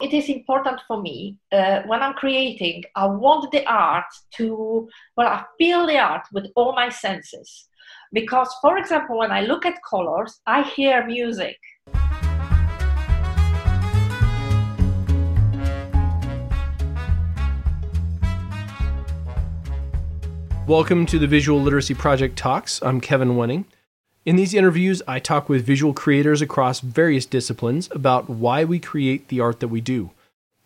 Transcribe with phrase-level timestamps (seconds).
[0.00, 5.28] it is important for me uh, when I'm creating, I want the art to, well,
[5.28, 7.68] I feel the art with all my senses.
[8.10, 11.58] Because, for example, when I look at colors, I hear music.
[20.66, 22.82] Welcome to the Visual Literacy Project Talks.
[22.82, 23.66] I'm Kevin Wenning.
[24.30, 29.26] In these interviews, I talk with visual creators across various disciplines about why we create
[29.26, 30.12] the art that we do.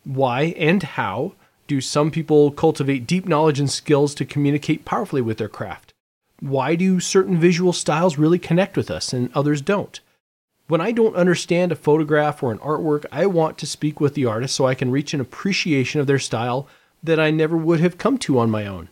[0.04, 1.32] Why and how
[1.66, 5.94] do some people cultivate deep knowledge and skills to communicate powerfully with their craft?
[6.40, 9.98] Why do certain visual styles really connect with us and others don't?
[10.68, 14.26] When I don't understand a photograph or an artwork, I want to speak with the
[14.26, 16.68] artist so I can reach an appreciation of their style
[17.02, 18.90] that I never would have come to on my own.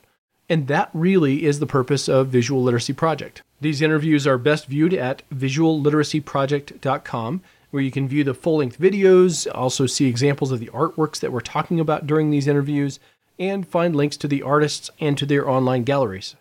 [0.49, 3.43] And that really is the purpose of Visual Literacy Project.
[3.63, 9.47] These interviews are best viewed at visualliteracyproject.com, where you can view the full length videos,
[9.55, 12.99] also see examples of the artworks that we're talking about during these interviews,
[13.39, 16.35] and find links to the artists and to their online galleries.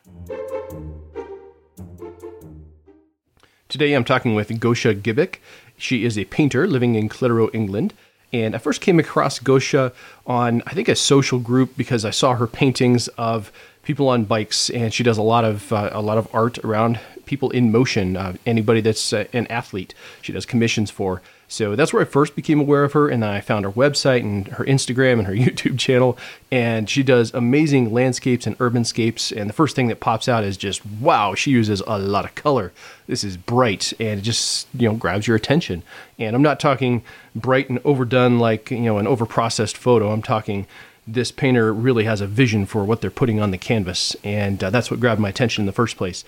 [3.70, 5.36] Today I'm talking with Gosha Gibic.
[5.78, 7.94] She is a painter living in Clitheroe, England.
[8.34, 9.94] And I first came across Gosha
[10.26, 13.52] on, I think, a social group because I saw her paintings of
[13.84, 17.00] people on bikes, and she does a lot of uh, a lot of art around
[17.26, 18.18] people in motion.
[18.18, 21.22] Uh, anybody that's uh, an athlete, she does commissions for.
[21.48, 24.22] So that's where I first became aware of her, and then I found her website
[24.22, 26.18] and her Instagram and her YouTube channel.
[26.50, 29.36] And she does amazing landscapes and urbanscapes.
[29.36, 32.36] And the first thing that pops out is just wow, she uses a lot of
[32.36, 32.72] color.
[33.08, 35.84] This is bright, and it just you know grabs your attention.
[36.18, 37.04] And I'm not talking
[37.36, 40.12] bright and overdone like you know an overprocessed photo.
[40.12, 40.68] I'm talking
[41.08, 44.70] this painter really has a vision for what they're putting on the canvas, and uh,
[44.70, 46.24] that's what grabbed my attention in the first place.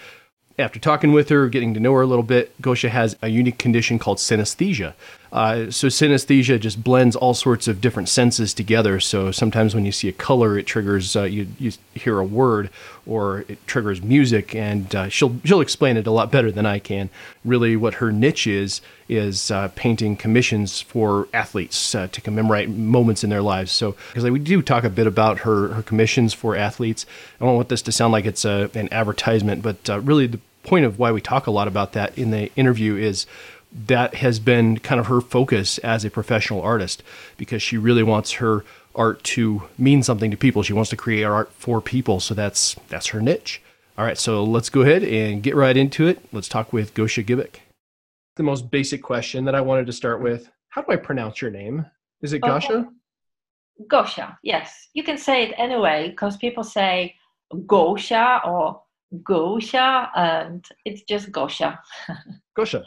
[0.58, 3.58] After talking with her, getting to know her a little bit, Gosha has a unique
[3.58, 4.94] condition called synesthesia.
[5.34, 9.00] Uh, so, synesthesia just blends all sorts of different senses together.
[9.00, 12.70] So, sometimes when you see a color, it triggers, uh, you, you hear a word
[13.08, 16.78] or it triggers music, and uh, she'll, she'll explain it a lot better than I
[16.78, 17.10] can.
[17.44, 18.80] Really, what her niche is,
[19.10, 23.72] is uh, painting commissions for athletes uh, to commemorate moments in their lives.
[23.72, 27.08] So, because we do talk a bit about her, her commissions for athletes,
[27.42, 30.40] I don't want this to sound like it's a, an advertisement, but uh, really the
[30.62, 33.26] point of why we talk a lot about that in the interview is
[33.74, 37.02] that has been kind of her focus as a professional artist
[37.38, 38.64] because she really wants her
[38.96, 40.64] art to mean something to people.
[40.64, 43.62] She wants to create art for people, so that's that's her niche.
[43.98, 46.24] All right, so let's go ahead and get right into it.
[46.32, 47.58] Let's talk with Gosha Gibic.
[48.36, 51.52] The most basic question that I wanted to start with: How do I pronounce your
[51.52, 51.86] name?
[52.22, 52.72] Is it oh, Gosha?
[52.72, 52.90] Okay.
[53.88, 54.90] Gosha, yes.
[54.94, 57.16] You can say it anyway because people say
[57.52, 58.82] Gosha or
[59.24, 61.80] Gosha, and it's just Gosha.
[62.58, 62.84] Gosha.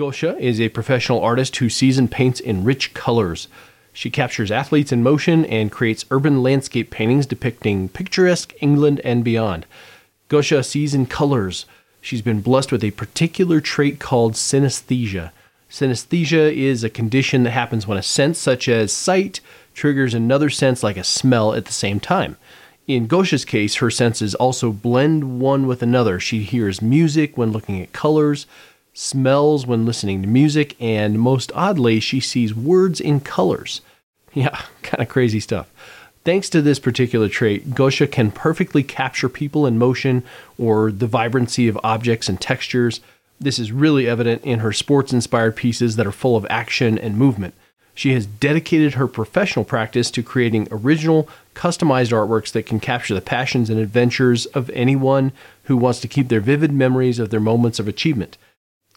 [0.00, 3.48] Gosha is a professional artist who sees and paints in rich colors.
[3.92, 9.66] She captures athletes in motion and creates urban landscape paintings depicting picturesque England and beyond.
[10.30, 11.66] Gosha sees in colors.
[12.00, 15.32] She's been blessed with a particular trait called synesthesia.
[15.70, 19.40] Synesthesia is a condition that happens when a sense such as sight
[19.74, 22.36] triggers another sense like a smell at the same time.
[22.86, 26.18] In Gosha's case, her senses also blend one with another.
[26.18, 28.46] She hears music when looking at colors,
[28.92, 33.80] smells when listening to music, and most oddly, she sees words in colors.
[34.32, 35.68] Yeah, kind of crazy stuff.
[36.24, 40.22] Thanks to this particular trait, Gosha can perfectly capture people in motion
[40.56, 43.00] or the vibrancy of objects and textures.
[43.40, 47.16] This is really evident in her sports inspired pieces that are full of action and
[47.16, 47.54] movement.
[47.94, 51.28] She has dedicated her professional practice to creating original,
[51.60, 55.30] customized artworks that can capture the passions and adventures of anyone
[55.64, 58.38] who wants to keep their vivid memories of their moments of achievement.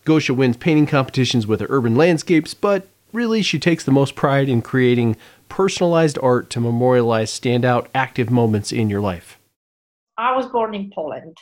[0.05, 4.47] Gosha wins painting competitions with her urban landscapes, but really she takes the most pride
[4.47, 5.17] in creating
[5.49, 9.37] personalized art to memorialize standout active moments in your life.
[10.17, 11.37] I was born in Poland.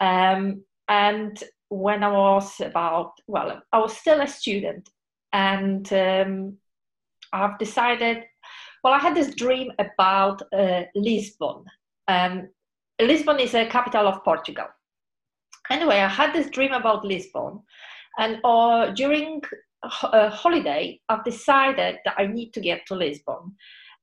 [0.00, 4.88] Um, and when I was about, well, I was still a student.
[5.30, 6.56] And um,
[7.34, 8.24] I've decided,
[8.84, 11.64] well, I had this dream about uh, Lisbon.
[12.06, 12.48] Um,
[13.00, 14.66] Lisbon is a capital of Portugal.
[15.70, 17.60] Anyway, I had this dream about Lisbon,
[18.18, 19.40] and uh, during
[19.82, 23.56] a uh, holiday, I've decided that I need to get to Lisbon.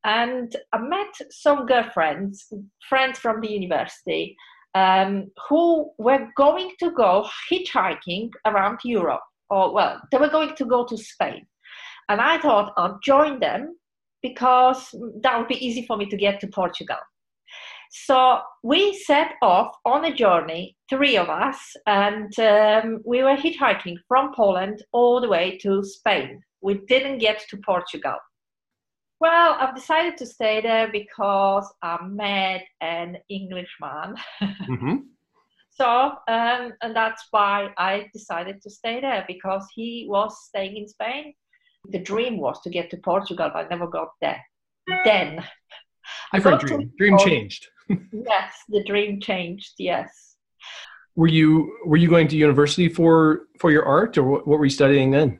[0.04, 2.52] And I met some girlfriends,
[2.90, 4.36] friends from the university,
[4.74, 9.22] um, who were going to go hitchhiking around Europe.
[9.52, 11.46] Or, well, they were going to go to Spain.
[12.10, 13.76] And I thought I'll join them
[14.22, 16.98] because that would be easy for me to get to Portugal.
[17.92, 23.98] So we set off on a journey, three of us, and um, we were hitchhiking
[24.08, 26.42] from Poland all the way to Spain.
[26.62, 28.16] We didn't get to Portugal.
[29.20, 34.16] Well, I've decided to stay there because I met an Englishman.
[34.42, 34.96] Mm-hmm.
[35.70, 35.86] so,
[36.28, 41.34] um, and that's why I decided to stay there because he was staying in Spain.
[41.90, 44.42] The dream was to get to Portugal, but I never got there.
[45.04, 45.44] Then
[46.34, 46.92] Different dream.
[46.98, 47.68] Dream changed.
[47.90, 49.74] yes, the dream changed.
[49.78, 50.36] Yes.
[51.16, 54.66] Were you were you going to university for for your art, or what, what were
[54.66, 55.40] you studying then?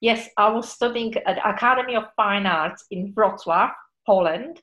[0.00, 3.72] Yes, I was studying at Academy of Fine Arts in Wrocław,
[4.06, 4.60] Poland,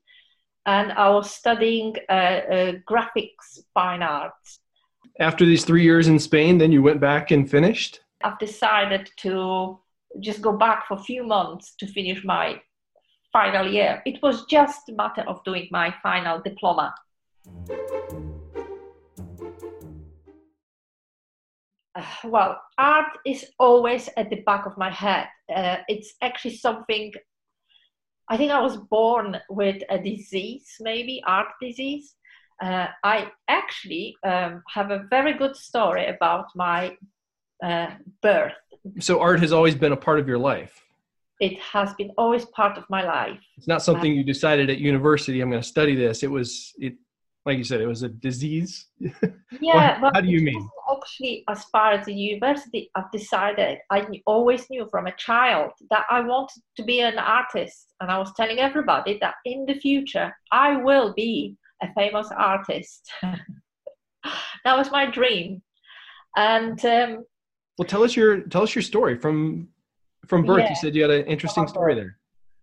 [0.65, 4.59] and I was studying uh, uh, graphics fine arts.
[5.19, 7.99] After these three years in Spain, then you went back and finished.
[8.23, 9.79] I've decided to
[10.19, 12.61] just go back for a few months to finish my
[13.31, 14.01] final year.
[14.05, 16.93] It was just a matter of doing my final diploma.
[21.95, 25.27] Uh, well, art is always at the back of my head.
[25.53, 27.11] Uh, it's actually something,
[28.29, 32.15] I think I was born with a disease, maybe art disease.
[32.61, 36.95] Uh, I actually um, have a very good story about my
[37.63, 37.91] uh,
[38.21, 38.53] birth.
[38.99, 40.83] So, art has always been a part of your life?
[41.39, 43.39] it has been always part of my life.
[43.57, 45.41] It's not something you decided at university.
[45.41, 46.23] I'm going to study this.
[46.23, 46.95] It was it,
[47.45, 48.87] like you said, it was a disease.
[49.61, 49.99] Yeah.
[50.01, 50.69] well, how do you mean?
[50.91, 53.79] Actually, as far as the university, I've decided.
[53.89, 58.17] I always knew from a child that I wanted to be an artist, and I
[58.19, 63.09] was telling everybody that in the future I will be a famous artist.
[63.23, 65.61] that was my dream,
[66.35, 66.83] and.
[66.85, 67.25] Um,
[67.77, 69.69] well, tell us your tell us your story from
[70.25, 70.69] from birth, yeah.
[70.69, 72.17] you said you had an interesting story there.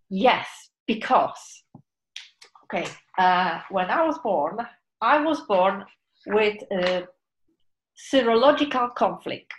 [0.09, 0.47] Yes,
[0.87, 1.63] because
[2.65, 4.57] okay, uh, when I was born,
[5.01, 5.85] I was born
[6.27, 7.07] with a
[8.11, 9.51] serological conflict.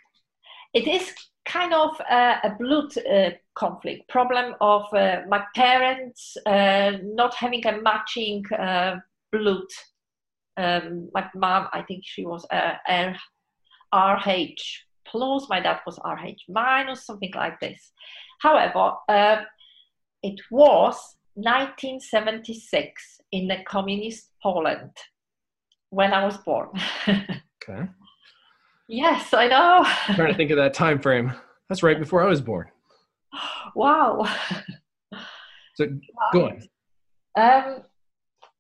[0.75, 1.13] It is
[1.47, 7.67] kind of a, a blood uh, conflict problem of uh, my parents uh, not having
[7.67, 8.97] a matching uh,
[9.33, 9.67] blood.
[10.59, 12.75] Um, my mom, I think she was uh,
[13.95, 14.86] RH
[15.17, 17.93] plus, my dad was RH minus, something like this.
[18.41, 19.43] However, uh,
[20.23, 24.91] it was 1976 in the communist Poland
[25.91, 26.69] when I was born.
[27.09, 27.89] okay.
[28.89, 29.85] Yes, I know.
[30.09, 31.33] I'm trying to think of that time frame.
[31.69, 32.69] That's right before I was born.
[33.75, 34.27] Wow.
[35.75, 35.87] So
[36.33, 36.63] go on.
[37.37, 37.83] Um,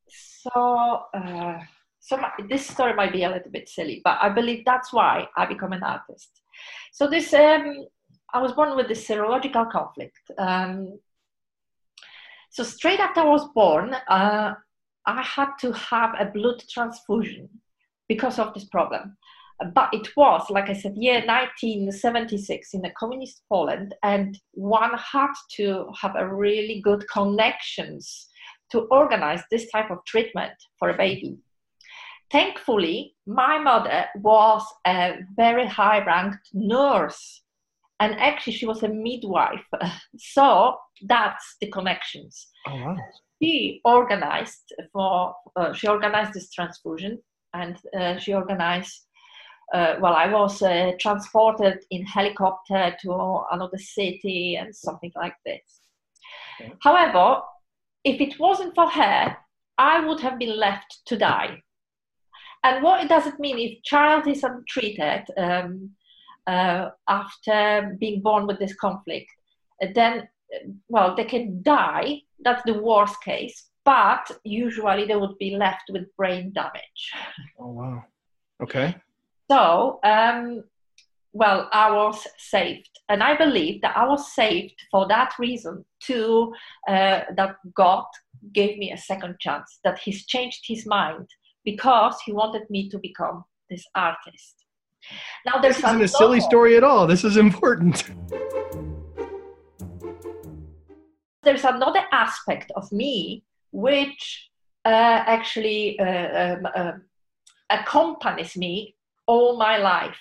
[0.09, 1.59] so, uh,
[1.99, 5.27] so my, this story might be a little bit silly, but I believe that's why
[5.37, 6.43] I become an artist.
[6.93, 7.87] So this, um,
[8.33, 10.19] I was born with this serological conflict.
[10.39, 10.99] Um,
[12.51, 14.55] so straight after I was born, uh,
[15.07, 17.49] I had to have a blood transfusion
[18.09, 19.17] because of this problem.
[19.75, 25.33] But it was, like I said, year 1976 in the communist Poland, and one had
[25.57, 28.29] to have a really good connections
[28.71, 31.39] to organize this type of treatment for a baby.
[32.31, 37.43] Thankfully, my mother was a very high ranked nurse
[38.01, 39.65] and actually she was a midwife
[40.19, 40.77] so
[41.07, 42.97] that's the connections oh, wow.
[43.43, 47.19] she organized for uh, she organized this transfusion
[47.55, 49.07] and uh, she organized
[49.75, 55.81] uh, well i was uh, transported in helicopter to another city and something like this
[56.61, 56.73] okay.
[56.83, 57.41] however
[58.05, 59.37] if it wasn't for her
[59.79, 61.63] i would have been left to die
[62.67, 65.91] and what does it mean if child is untreated um,
[66.49, 69.31] uh, after being born with this conflict?
[69.95, 70.29] Then,
[70.89, 72.23] well, they can die.
[72.41, 73.69] That's the worst case.
[73.85, 77.03] But usually they would be left with brain damage.
[77.61, 78.05] Oh wow.
[78.61, 78.97] Okay.
[79.49, 80.65] So, um,
[81.33, 86.53] well, I was saved, and I believe that I was saved for that reason too.
[86.89, 88.07] Uh, that God
[88.53, 89.79] gave me a second chance.
[89.85, 91.29] That He's changed His mind
[91.67, 94.55] because he wanted me to become this artist.
[95.45, 97.07] Now, there's this isn't a silly story at all.
[97.07, 98.05] This is important.
[101.43, 104.49] There's another aspect of me which
[104.85, 106.93] uh, actually uh, um, uh,
[107.71, 108.97] accompanies me
[109.29, 110.19] all my life.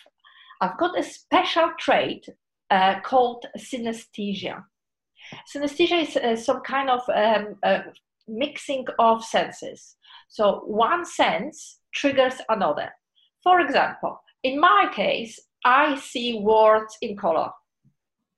[0.62, 2.30] I've got a special trait
[2.70, 4.64] uh, called synesthesia.
[5.52, 7.80] Synesthesia is uh, some kind of um, uh,
[8.28, 9.96] mixing of senses.
[10.36, 12.90] So one sense triggers another.
[13.42, 17.52] For example, in my case, I see words in color.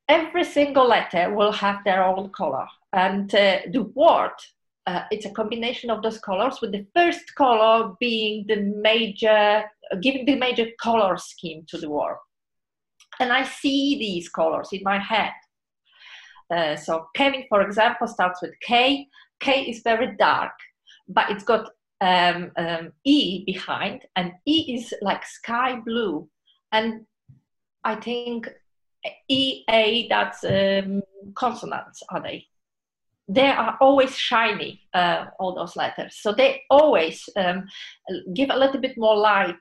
[0.07, 4.37] Every single letter will have their own color, and uh, the word
[4.85, 8.57] uh, it's a combination of those colors, with the first color being the
[8.89, 9.63] major,
[10.01, 12.17] giving the major color scheme to the word.
[13.19, 15.33] And I see these colors in my head.
[16.53, 19.07] Uh, so Kevin, for example, starts with K.
[19.39, 20.53] K is very dark,
[21.09, 26.29] but it's got um, um, E behind, and E is like sky blue.
[26.71, 27.05] And
[27.83, 28.49] I think
[29.29, 31.01] E, A, that's um,
[31.35, 32.45] consonants, are they?
[33.29, 36.17] They are always shiny, uh, all those letters.
[36.21, 37.65] So they always um,
[38.33, 39.55] give a little bit more light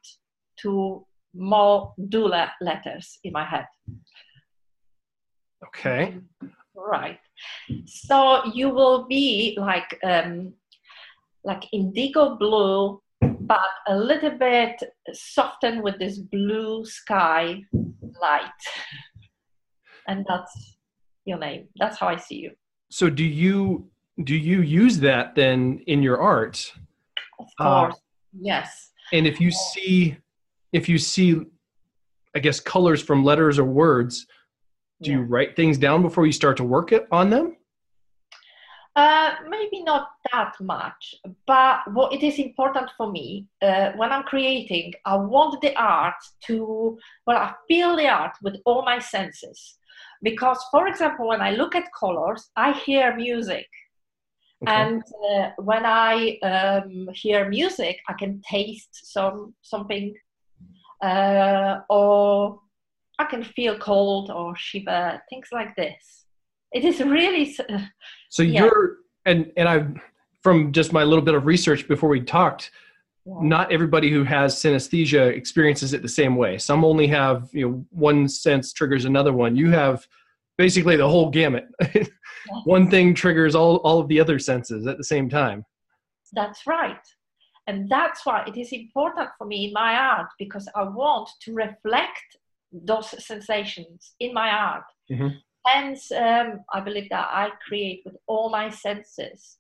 [0.63, 3.67] to more duller letters in my head.
[5.67, 6.19] Okay.
[6.75, 7.21] Right.
[7.87, 10.55] So you will be like um,
[11.47, 14.75] like indigo blue, but a little bit
[15.13, 17.63] softened with this blue sky
[18.21, 18.51] light.
[20.09, 20.77] And that's
[21.25, 21.67] your name.
[21.81, 22.53] That's how I see you.
[22.91, 23.91] So do you
[24.23, 26.73] do you use that then in your art?
[27.41, 27.95] Of course.
[27.95, 27.99] Uh,
[28.41, 28.93] yes.
[29.13, 30.17] And if you see
[30.73, 31.41] if you see
[32.37, 34.29] I guess colors from letters or words,
[35.03, 35.17] do yeah.
[35.17, 37.57] you write things down before you start to work it on them?
[38.97, 41.15] Uh, maybe not that much,
[41.47, 46.15] but what it is important for me uh, when I'm creating, I want the art
[46.47, 49.77] to, well, I feel the art with all my senses.
[50.23, 53.69] Because, for example, when I look at colors, I hear music.
[54.63, 54.73] Okay.
[54.73, 60.15] And uh, when I um, hear music, I can taste some something,
[61.03, 62.61] uh, or
[63.19, 66.26] I can feel cold or shiver, things like this.
[66.77, 67.57] It is really.
[68.29, 68.65] So yeah.
[68.65, 69.87] you're and and I,
[70.43, 72.71] from just my little bit of research before we talked,
[73.25, 73.33] yeah.
[73.41, 76.59] not everybody who has synesthesia experiences it the same way.
[76.59, 79.57] Some only have you know one sense triggers another one.
[79.57, 80.07] You have
[80.59, 81.67] basically the whole gamut.
[82.65, 85.65] one thing triggers all all of the other senses at the same time.
[86.35, 87.07] That's right.
[87.69, 91.55] And that's why it is important for me in my art because I want to
[91.55, 92.37] reflect
[92.71, 94.85] those sensations in my art.
[95.11, 95.39] Mm-hmm.
[95.67, 99.59] Hence, um, I believe that I create with all my senses.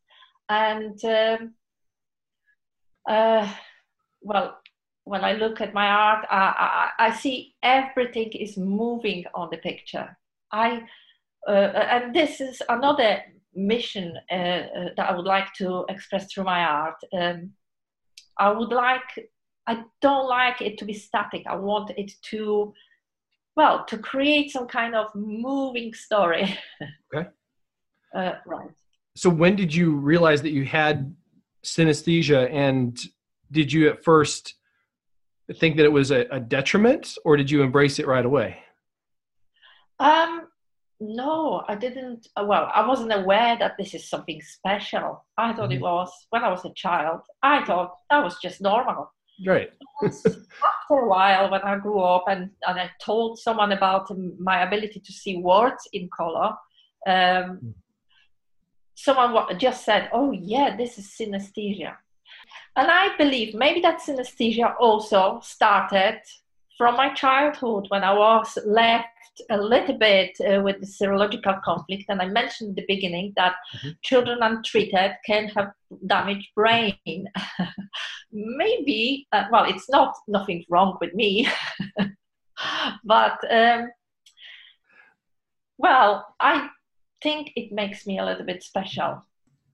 [0.48, 1.54] And um,
[3.08, 3.52] uh,
[4.20, 4.58] well,
[5.04, 9.58] when I look at my art, I, I, I, see everything is moving on the
[9.58, 10.16] picture.
[10.52, 10.82] I
[11.46, 13.22] uh, and this is another
[13.54, 16.96] mission uh, uh, that I would like to express through my art.
[17.12, 17.52] Um,
[18.38, 19.28] I would like,
[19.66, 21.44] I don't like it to be static.
[21.46, 22.75] I want it to
[23.56, 26.56] well to create some kind of moving story.
[27.14, 27.28] Okay.
[28.14, 28.70] Uh, right.
[29.14, 31.14] So when did you realize that you had
[31.64, 32.98] synesthesia and
[33.52, 34.54] did you at first
[35.56, 38.58] think that it was a, a detriment or did you embrace it right away?
[39.98, 40.48] Um
[40.98, 45.25] no i didn't well i wasn't aware that this is something special.
[45.36, 45.72] I thought mm-hmm.
[45.72, 49.12] it was when i was a child i thought that was just normal
[49.44, 49.70] Right.
[50.04, 50.24] after
[50.90, 55.12] a while, when I grew up and, and I told someone about my ability to
[55.12, 56.54] see words in color,
[57.06, 57.74] um, mm.
[58.94, 61.96] someone just said, Oh, yeah, this is synesthesia.
[62.76, 66.20] And I believe maybe that synesthesia also started
[66.76, 69.08] from my childhood when I was left
[69.50, 72.04] a little bit uh, with the serological conflict.
[72.08, 73.90] And I mentioned in the beginning that mm-hmm.
[74.02, 75.72] children untreated can have
[76.06, 76.96] damaged brain.
[78.38, 81.48] Maybe, uh, well, it's not nothing wrong with me,
[83.04, 83.88] but um,
[85.78, 86.68] well, I
[87.22, 89.24] think it makes me a little bit special.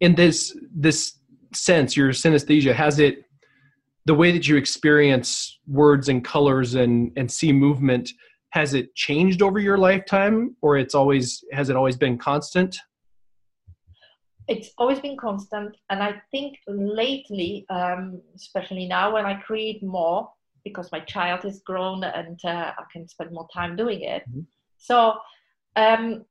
[0.00, 1.18] In this this
[1.52, 3.24] sense, your synesthesia has it
[4.04, 8.10] the way that you experience words and colors and and see movement
[8.50, 12.76] has it changed over your lifetime or it's always has it always been constant
[14.48, 20.30] it's always been constant and i think lately um, especially now when i create more
[20.64, 24.40] because my child is grown and uh, i can spend more time doing it mm-hmm.
[24.78, 25.14] so
[25.76, 26.24] um,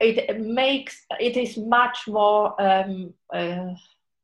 [0.00, 3.74] it makes it is much more um, uh,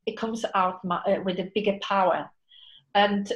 [0.06, 2.28] it comes out uh, with a bigger power
[2.94, 3.32] and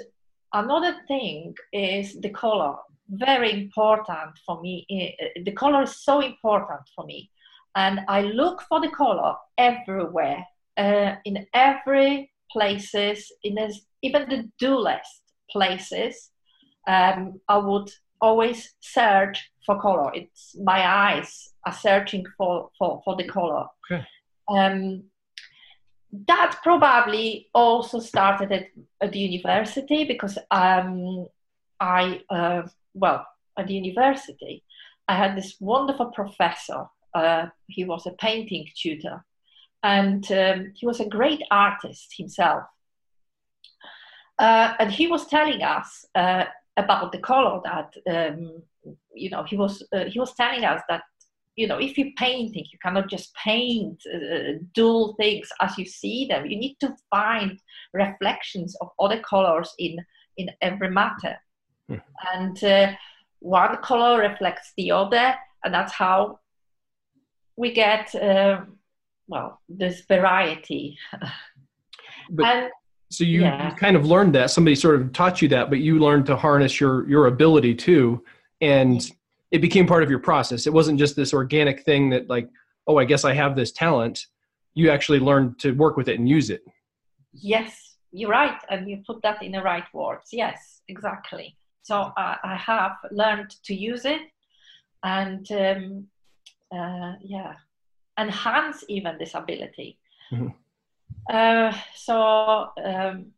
[0.54, 2.76] another thing is the color
[3.11, 5.16] very important for me.
[5.45, 7.30] The color is so important for me.
[7.76, 10.44] And I look for the color everywhere,
[10.76, 16.30] uh, in every places, in this, even the dullest places.
[16.86, 20.10] Um, I would always search for color.
[20.14, 23.66] It's my eyes are searching for, for, for the color.
[23.90, 24.04] Okay.
[24.48, 25.04] Um,
[26.26, 28.66] that probably also started at,
[29.00, 31.26] at the university because um,
[31.78, 32.62] I uh,
[32.94, 34.64] well, at the university,
[35.08, 36.86] I had this wonderful professor.
[37.14, 39.25] Uh, he was a painting tutor.
[39.83, 42.64] and um, he was a great artist himself.
[44.38, 46.45] Uh, and he was telling us uh,
[46.76, 48.62] about the color that um,
[49.14, 51.02] you know he was uh, he was telling us that
[51.57, 56.26] you know if you're painting you cannot just paint uh, dull things as you see
[56.26, 57.59] them you need to find
[57.93, 59.99] reflections of other colors in
[60.38, 61.37] in every matter
[61.88, 61.97] hmm.
[62.33, 62.93] and uh,
[63.40, 66.39] one color reflects the other and that's how
[67.61, 68.62] we get uh,
[69.29, 70.99] well this variety.
[72.33, 72.71] But, and
[73.11, 73.71] so you, yeah.
[73.71, 74.52] you kind of learned that.
[74.52, 78.25] Somebody sort of taught you that but you learned to harness your your ability too.
[78.61, 79.05] And
[79.50, 80.69] it became part of your process.
[80.69, 82.49] It wasn't just this organic thing that like
[82.87, 84.26] oh i guess i have this talent.
[84.75, 86.62] You actually learned to work with it and use it.
[87.33, 88.61] Yes you're right.
[88.71, 90.29] And you put that in the right words.
[90.33, 91.57] Yes exactly.
[91.83, 94.23] So i, I have learned to use it.
[95.02, 96.07] And um,
[96.72, 97.54] uh, yeah
[98.18, 99.98] enhance even this ability
[100.32, 100.48] mm-hmm.
[101.30, 103.32] uh, so um,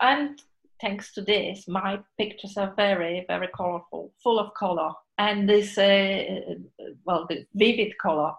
[0.00, 0.40] and
[0.80, 6.24] thanks to this, my pictures are very, very colorful, full of color, and this, uh,
[7.04, 8.32] well, the vivid color,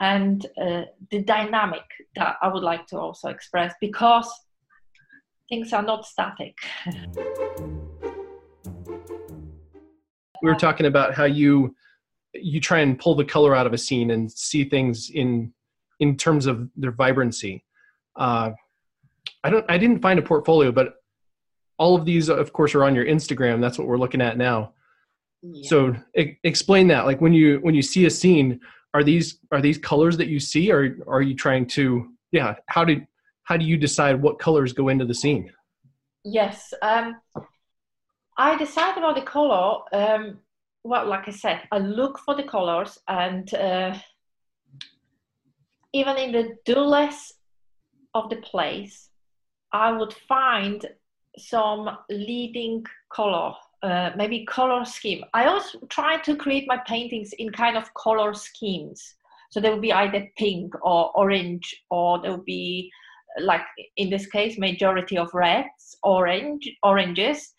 [0.00, 1.82] and uh, the dynamic
[2.16, 4.30] that I would like to also express because
[5.48, 6.56] things are not static.
[10.42, 11.74] we were talking about how you
[12.34, 15.52] you try and pull the color out of a scene and see things in
[16.00, 17.64] in terms of their vibrancy.
[18.16, 18.50] Uh,
[19.42, 19.64] I don't.
[19.68, 20.96] I didn't find a portfolio, but
[21.78, 24.72] all of these of course are on your instagram that's what we're looking at now
[25.42, 25.68] yeah.
[25.68, 28.60] so I- explain that like when you when you see a scene
[28.92, 32.84] are these are these colors that you see or are you trying to yeah how
[32.84, 33.06] did
[33.44, 35.50] how do you decide what colors go into the scene
[36.24, 37.16] yes um
[38.38, 40.38] i decide about the color um
[40.84, 43.96] well like i said i look for the colors and uh,
[45.92, 47.34] even in the dullest
[48.14, 49.10] of the place
[49.72, 50.86] i would find
[51.38, 55.24] some leading color, uh, maybe color scheme.
[55.34, 59.14] I always try to create my paintings in kind of color schemes.
[59.50, 62.90] So there will be either pink or orange, or there will be,
[63.40, 63.62] like
[63.96, 67.52] in this case, majority of reds, orange, oranges,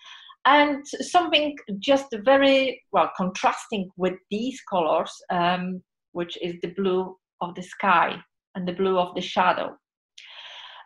[0.46, 5.82] and something just very well contrasting with these colors, um,
[6.12, 8.16] which is the blue of the sky
[8.54, 9.76] and the blue of the shadow.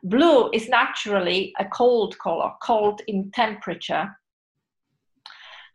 [0.03, 4.09] Blue is naturally a cold color, cold in temperature.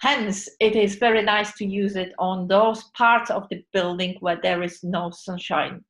[0.00, 4.38] Hence, it is very nice to use it on those parts of the building where
[4.42, 5.84] there is no sunshine.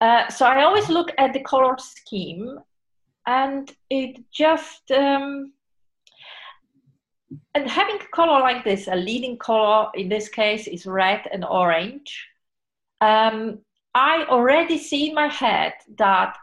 [0.00, 2.58] Uh, so I always look at the color scheme
[3.26, 5.52] and it just, um,
[7.54, 11.44] and having a color like this, a leading color in this case is red and
[11.44, 12.26] orange.
[13.00, 13.60] Um,
[13.94, 16.36] I already see in my head that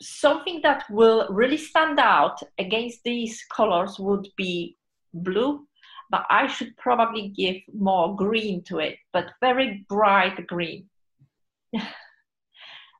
[0.00, 4.76] something that will really stand out against these colors would be
[5.14, 5.66] blue
[6.10, 10.84] but i should probably give more green to it but very bright green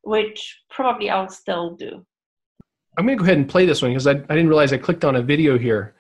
[0.03, 2.05] which probably i'll still do
[2.97, 4.79] i'm going to go ahead and play this one because I, I didn't realize i
[4.79, 5.95] clicked on a video here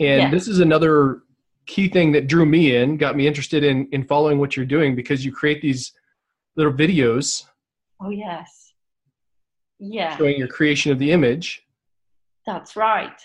[0.00, 0.30] and yeah.
[0.30, 1.22] this is another
[1.66, 4.96] key thing that drew me in got me interested in in following what you're doing
[4.96, 5.92] because you create these
[6.56, 7.44] little videos
[8.02, 8.72] oh yes.
[9.78, 10.16] Yeah.
[10.16, 11.62] showing your creation of the image.
[12.46, 13.18] That's right.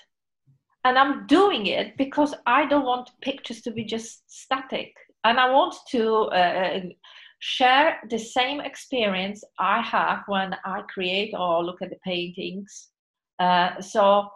[0.85, 4.93] And i'm doing it because i don't want pictures to be just static.
[5.23, 6.03] And i want to
[6.41, 6.79] uh,
[7.39, 12.89] share the same experience i have when i create or look at the paintings.
[13.39, 14.29] Uh, so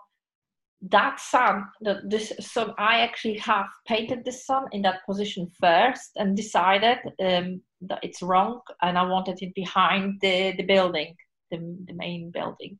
[0.81, 6.11] that sun that this sun i actually have painted the sun in that position first
[6.15, 11.13] and decided um, that it's wrong and i wanted it behind the, the building
[11.51, 12.77] the, the main building.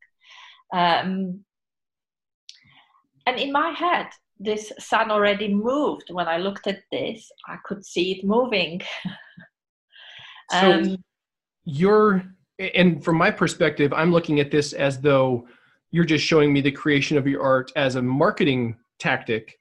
[0.74, 1.44] Um,
[3.26, 4.08] and in my head,
[4.40, 6.06] this sun already moved.
[6.10, 8.82] When I looked at this, I could see it moving.
[10.54, 10.98] um, so
[11.66, 12.24] you're,
[12.60, 15.48] and from my perspective, I'm looking at this as though
[15.92, 19.58] you're just showing me the creation of your art as a marketing tactic.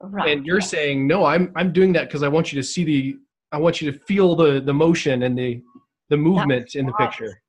[0.00, 0.66] Right, and you're yeah.
[0.66, 3.16] saying, no, I'm, I'm doing that because I want you to see the,
[3.52, 5.62] I want you to feel the, the motion and the,
[6.08, 7.10] the movement That's in the right.
[7.10, 7.40] picture.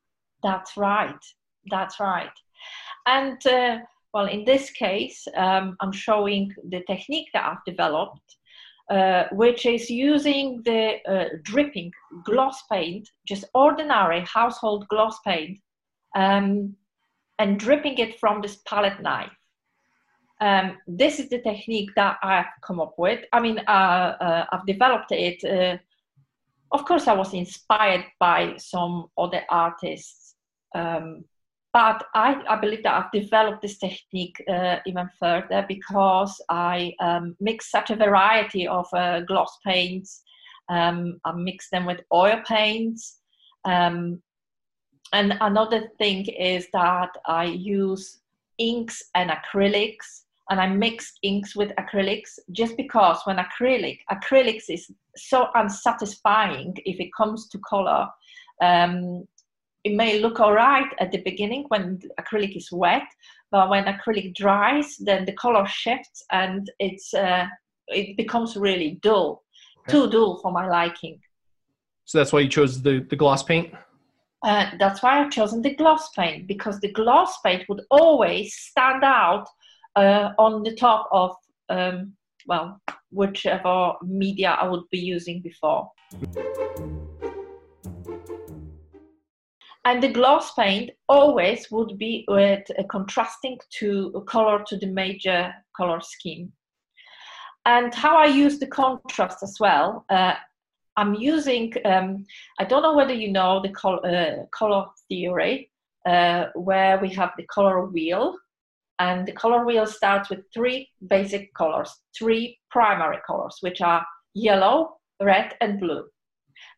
[0.43, 1.23] That's right.
[1.71, 2.29] That's right.
[3.07, 3.79] And uh,
[4.13, 8.37] well, in this case, um, I'm showing the technique that I've developed,
[8.91, 11.91] uh, which is using the uh, dripping
[12.23, 15.59] gloss paint, just ordinary household gloss paint,
[16.15, 16.75] um,
[17.39, 19.31] and dripping it from this palette knife.
[20.41, 23.23] Um, this is the technique that I've come up with.
[23.31, 25.77] I mean, uh, uh, I've developed it uh,
[26.73, 30.35] of course, I was inspired by some other artists,
[30.73, 31.23] um,
[31.71, 37.35] but I, I, believe that I've developed this technique uh, even further because I um,
[37.39, 40.23] mix such a variety of uh, gloss paints.
[40.67, 43.19] Um, I mix them with oil paints.
[43.65, 44.23] Um,
[45.13, 48.19] and another thing is that I use
[48.57, 54.91] inks and acrylics and I mix inks with acrylics just because when acrylic acrylics is
[55.15, 58.07] so unsatisfying if it comes to color.
[58.61, 59.27] Um,
[59.83, 63.07] it may look all right at the beginning when acrylic is wet,
[63.51, 67.47] but when acrylic dries, then the color shifts and it's uh,
[67.87, 69.43] it becomes really dull,
[69.81, 69.91] okay.
[69.91, 71.19] too dull for my liking.
[72.05, 73.73] So that's why you chose the, the gloss paint?
[74.43, 79.03] Uh, that's why I've chosen the gloss paint because the gloss paint would always stand
[79.03, 79.47] out
[79.95, 81.35] uh, on the top of,
[81.69, 82.13] um,
[82.45, 85.89] well, whichever media I would be using before.
[89.85, 95.53] And the gloss paint always would be with a contrasting to color to the major
[95.75, 96.51] color scheme.
[97.65, 100.35] And how I use the contrast as well, uh,
[100.95, 102.25] I'm using, um,
[102.59, 105.71] I don't know whether you know the col- uh, color theory,
[106.05, 108.37] uh, where we have the color wheel.
[108.99, 114.97] And the color wheel starts with three basic colors, three primary colors, which are yellow,
[115.21, 116.05] red, and blue.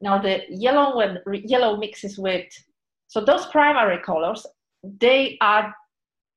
[0.02, 2.48] Now the yellow when yellow mixes with,
[3.08, 4.46] so those primary colors,
[4.84, 5.76] they are,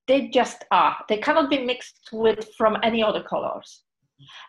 [0.06, 0.96] they just are.
[1.08, 3.84] They cannot be mixed with from any other colors.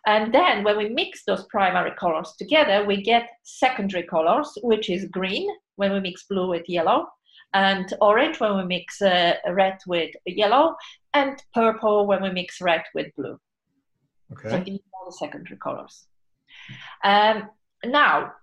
[0.06, 5.06] And then when we mix those primary colors together, we get secondary colors, which is
[5.06, 7.08] green when we mix blue with yellow,
[7.54, 10.76] and orange when we mix uh, red with yellow,
[11.14, 13.40] and purple when we mix red with blue.
[14.32, 14.50] Okay.
[14.50, 16.06] So these are the secondary colors.
[17.04, 17.50] Um,
[17.86, 18.34] now,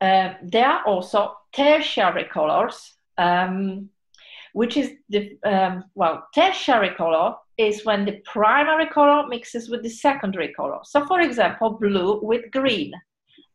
[0.00, 3.90] uh, there are also tertiary colors, um,
[4.58, 9.88] which is the, um, well, tertiary color is when the primary color mixes with the
[9.88, 10.80] secondary color.
[10.82, 12.92] So, for example, blue with green.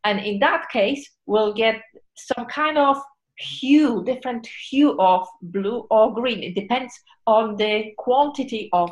[0.05, 1.81] And in that case, we'll get
[2.15, 2.95] some kind of
[3.35, 6.41] hue, different hue of blue or green.
[6.41, 6.93] It depends
[7.27, 8.89] on the quantity of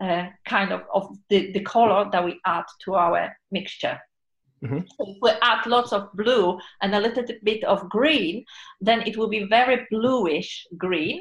[0.00, 4.00] uh, kind of, of the, the color that we add to our mixture.
[4.64, 4.78] Mm-hmm.
[4.96, 8.44] So if we add lots of blue and a little bit of green,
[8.80, 11.20] then it will be very bluish green.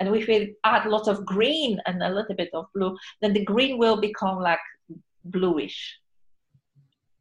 [0.00, 3.44] And if we add lots of green and a little bit of blue, then the
[3.44, 4.60] green will become like
[5.24, 5.98] bluish.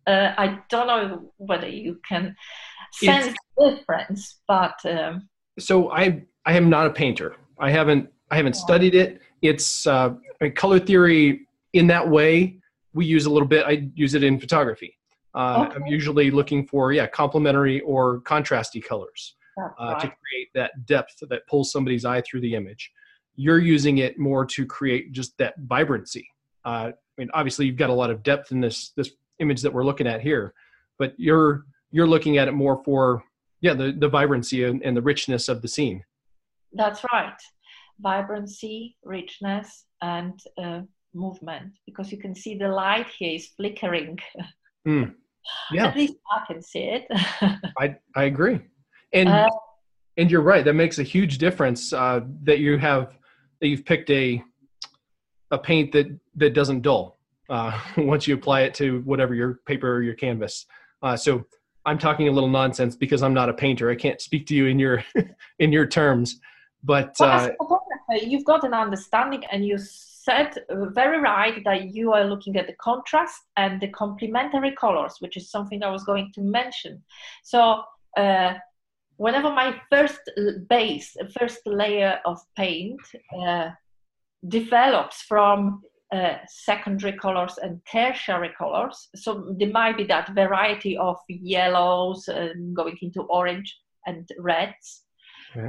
[0.06, 2.36] Uh, I don't know whether you can
[2.94, 5.28] sense it's, the difference, but um,
[5.60, 7.36] so I I am not a painter.
[7.60, 9.22] I haven't I haven't studied it.
[9.42, 10.14] It's uh,
[10.56, 12.60] color theory in that way.
[12.94, 13.66] We use a little bit.
[13.66, 14.98] I use it in photography.
[15.36, 15.76] Uh, okay.
[15.76, 20.02] I'm usually looking for yeah complementary or contrasty colors uh, right.
[20.02, 22.92] to create that depth that pulls somebody's eye through the image.
[23.36, 26.28] You're using it more to create just that vibrancy.
[26.66, 29.74] Uh, I mean, obviously, you've got a lot of depth in this this image that
[29.74, 30.54] we're looking at here,
[31.00, 33.24] but you're you're looking at it more for
[33.62, 36.04] yeah the the vibrancy and, and the richness of the scene.
[36.74, 37.38] That's right,
[38.00, 40.82] vibrancy, richness, and uh,
[41.14, 44.20] movement because you can see the light here is flickering.
[44.88, 45.16] Mm.
[45.74, 45.88] Yeah.
[45.88, 47.08] At least I can see it.
[47.78, 48.62] I I agree
[49.14, 49.50] and uh,
[50.18, 53.18] and you're right that makes a huge difference uh, that you have
[53.62, 54.44] that you've picked a
[55.52, 57.18] a paint that that doesn't dull
[57.50, 60.66] uh, once you apply it to whatever your paper or your canvas.
[61.02, 61.46] Uh, so
[61.86, 63.90] i'm talking a little nonsense because i'm not a painter.
[63.90, 65.04] I can't speak to you in your
[65.60, 66.40] in your terms.
[66.84, 67.56] But well,
[68.10, 70.54] uh, you've got an understanding and you said
[70.94, 75.50] very right that you are looking at the contrast and the complementary colors which is
[75.50, 77.02] something i was going to mention.
[77.44, 77.84] So
[78.18, 78.56] uh,
[79.18, 80.20] whenever my first
[80.70, 83.02] base, first layer of paint
[83.46, 83.70] uh,
[84.48, 85.82] develops from
[86.14, 92.76] uh, secondary colors and tertiary colors, so there might be that variety of yellows and
[92.76, 93.76] going into orange
[94.06, 95.04] and reds.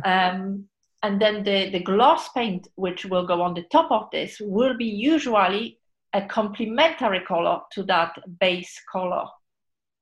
[0.05, 0.65] Um,
[1.03, 4.77] and then the, the gloss paint, which will go on the top of this, will
[4.77, 5.79] be usually
[6.13, 9.25] a complementary color to that base color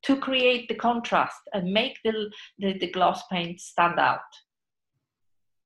[0.06, 4.20] to create the contrast and make the, the, the gloss paint stand out.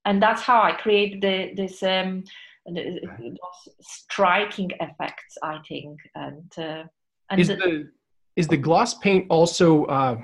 [0.04, 2.24] And that's how I create the, this um,
[2.66, 5.98] the, those striking effects, I think.
[6.14, 6.84] And, uh,
[7.30, 7.90] and is the, the,
[8.36, 10.16] is the gloss paint also uh,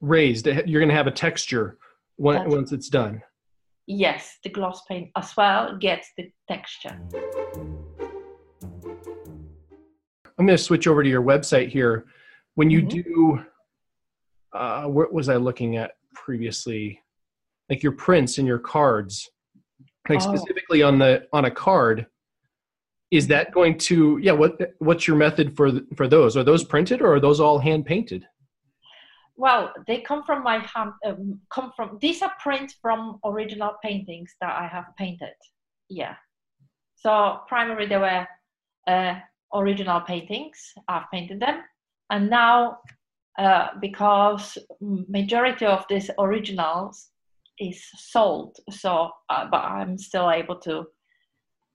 [0.00, 0.46] raised?
[0.46, 1.76] You're going to have a texture
[2.16, 3.22] when, once it's done.
[3.86, 6.98] Yes, the gloss paint as well gets the texture.
[10.38, 12.06] I'm going to switch over to your website here.
[12.54, 12.88] When you mm-hmm.
[12.88, 13.44] do
[14.52, 17.00] uh, what was I looking at previously?
[17.68, 19.30] Like your prints and your cards,
[20.08, 20.34] like oh.
[20.34, 22.06] specifically on the on a card.
[23.10, 24.32] Is that going to yeah?
[24.32, 26.36] What what's your method for for those?
[26.36, 28.26] Are those printed or are those all hand painted?
[29.36, 30.92] Well, they come from my hand.
[31.04, 35.34] Um, come from these are prints from original paintings that I have painted.
[35.88, 36.14] Yeah.
[36.96, 38.26] So primarily they were
[38.86, 39.14] uh,
[39.54, 40.58] original paintings.
[40.88, 41.62] I've painted them,
[42.10, 42.78] and now
[43.38, 47.08] uh, because majority of these originals
[47.58, 50.86] is sold, so uh, but I'm still able to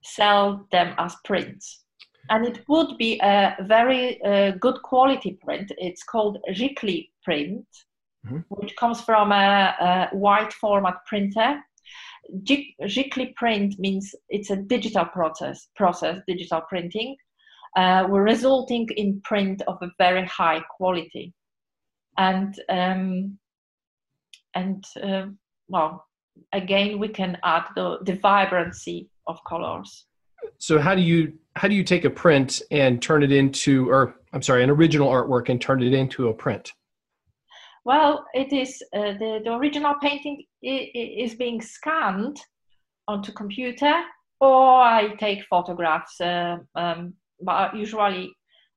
[0.04, 1.84] sell them as prints.
[2.30, 5.72] And it would be a very uh, good quality print.
[5.78, 7.66] It's called Giclée print,
[8.26, 8.40] mm-hmm.
[8.50, 11.62] which comes from a, a wide format printer
[12.34, 17.16] Giclée print means it's a digital process, process digital printing,
[17.78, 21.34] uh, resulting in print of a very high quality.
[22.18, 23.38] And, um,
[24.54, 25.28] and uh,
[25.68, 26.06] well,
[26.54, 30.06] again, we can add the, the vibrancy of colors.
[30.58, 34.16] So how do you how do you take a print and turn it into, or
[34.34, 36.72] I'm sorry, an original artwork and turn it into a print?
[37.86, 42.38] Well, it is uh, the, the original painting is being scanned
[43.08, 43.94] onto computer,
[44.40, 46.20] or I take photographs.
[46.20, 48.34] Uh, um, but usually,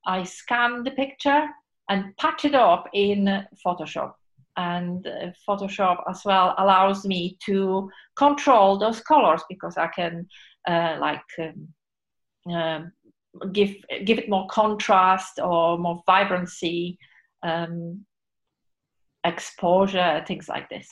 [0.07, 1.49] I scan the picture
[1.89, 4.13] and patch it up in Photoshop.
[4.57, 10.27] And uh, Photoshop as well allows me to control those colors because I can
[10.69, 12.93] uh, like um, um,
[13.53, 13.75] give
[14.05, 16.99] give it more contrast or more vibrancy.
[17.43, 18.05] Um,
[19.25, 20.89] exposure, things like this.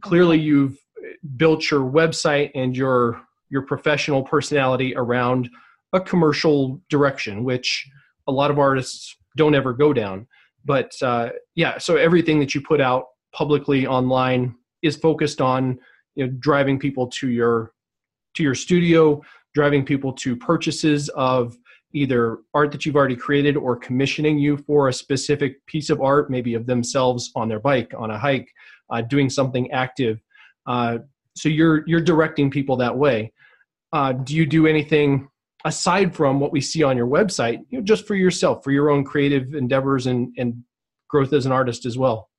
[0.00, 0.78] Clearly, you've
[1.36, 5.50] built your website and your your professional personality around
[5.92, 7.88] a commercial direction, which
[8.26, 10.26] a lot of artists don't ever go down.
[10.64, 15.78] But uh, yeah, so everything that you put out publicly online is focused on
[16.14, 17.72] you know driving people to your
[18.34, 19.20] to your studio,
[19.54, 21.56] driving people to purchases of
[21.92, 26.30] either art that you've already created or commissioning you for a specific piece of art,
[26.30, 28.48] maybe of themselves on their bike, on a hike,
[28.90, 30.20] uh, doing something active.
[30.66, 30.98] Uh,
[31.34, 33.32] so you're you're directing people that way.
[33.92, 35.28] Uh, do you do anything
[35.64, 38.90] aside from what we see on your website, you know, just for yourself, for your
[38.90, 40.62] own creative endeavors and and
[41.08, 42.30] growth as an artist as well?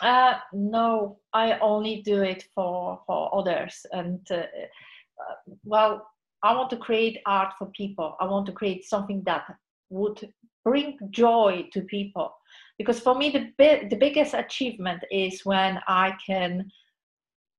[0.00, 6.06] Uh, no, I only do it for for others, and uh, uh, well,
[6.42, 8.16] I want to create art for people.
[8.20, 9.44] I want to create something that
[9.90, 10.32] would
[10.64, 12.32] bring joy to people.
[12.78, 16.70] Because for me, the, bi- the biggest achievement is when I can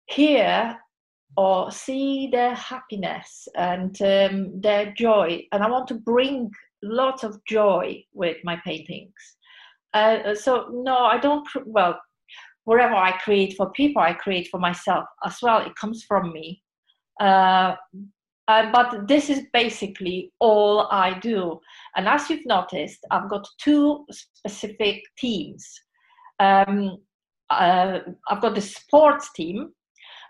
[0.07, 0.77] hear
[1.37, 5.41] or see their happiness and um, their joy.
[5.51, 6.51] And I want to bring
[6.83, 9.13] lots of joy with my paintings.
[9.93, 11.99] Uh, so, no, I don't, well,
[12.65, 15.59] wherever I create for people, I create for myself as well.
[15.59, 16.61] It comes from me.
[17.19, 17.75] Uh,
[18.47, 21.59] uh, but this is basically all I do.
[21.95, 25.65] And as you've noticed, I've got two specific teams.
[26.39, 26.97] Um,
[27.49, 29.71] uh, I've got the sports team,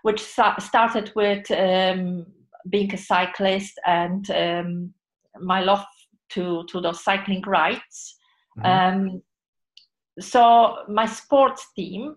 [0.02, 2.26] which started with um,
[2.68, 4.94] being a cyclist and um,
[5.40, 5.84] my love
[6.30, 8.16] to, to those cycling rides.
[8.58, 8.98] Mm-hmm.
[8.98, 9.22] Um,
[10.20, 12.16] so, my sports team,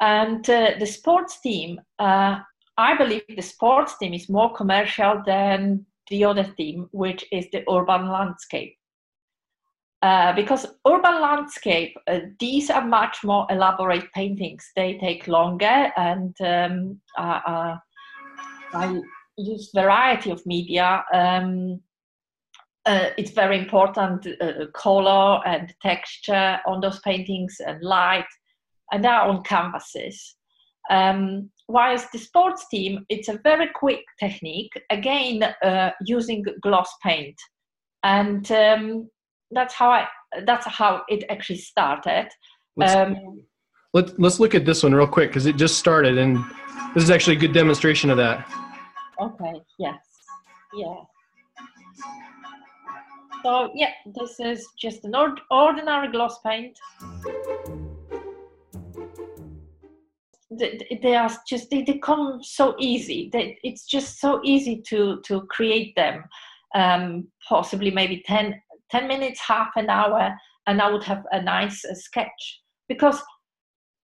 [0.00, 2.38] and uh, the sports team uh,
[2.78, 7.64] I believe the sports team is more commercial than the other team, which is the
[7.68, 8.76] urban landscape.
[10.00, 14.70] Uh, because urban landscape, uh, these are much more elaborate paintings.
[14.76, 17.76] They take longer, and um, uh, uh
[18.74, 19.00] I
[19.36, 21.04] use variety of media.
[21.12, 21.80] Um,
[22.86, 24.26] uh, it's very important
[24.72, 28.28] color and texture on those paintings and light,
[28.92, 30.36] and they are on canvases.
[30.90, 35.54] Um, whilst the sports team, it's a very quick technique, again,
[36.06, 37.36] using gloss paint.
[38.04, 39.10] And um,
[39.50, 40.06] that's how I,
[40.44, 42.28] that's how it actually started.
[42.76, 43.42] Let's, um,
[43.94, 46.36] let, let's look at this one real quick because it just started and
[46.94, 48.46] this is actually a good demonstration of that.
[49.20, 49.98] Okay, yes,
[50.74, 50.94] yeah.
[53.42, 55.14] So yeah, this is just an
[55.50, 56.76] ordinary gloss paint
[60.50, 65.42] they are just they, they come so easy they, it's just so easy to to
[65.42, 66.24] create them
[66.74, 70.34] um, possibly maybe 10, 10 minutes half an hour
[70.66, 72.60] and i would have a nice uh, sketch.
[72.88, 73.20] Because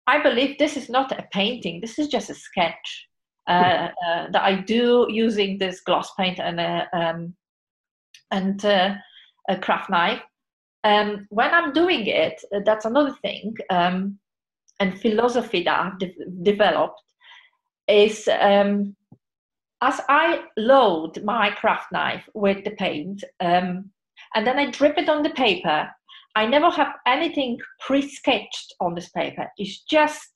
[0.06, 3.06] i believe this is not a painting this is just a sketch
[3.48, 7.34] uh, uh, that i do using this gloss paint and a, um,
[8.30, 8.94] and uh,
[9.48, 10.22] a craft knife.
[10.84, 14.18] Um, when I'm doing it, uh, that's another thing, um,
[14.78, 17.02] and philosophy that I've de- developed
[17.86, 18.96] is um,
[19.82, 23.90] as I load my craft knife with the paint, um,
[24.34, 25.88] and then I drip it on the paper.
[26.36, 29.50] I never have anything pre-sketched on this paper.
[29.58, 30.30] It's just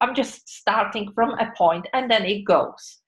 [0.00, 3.02] I'm just starting from a point, and then it goes.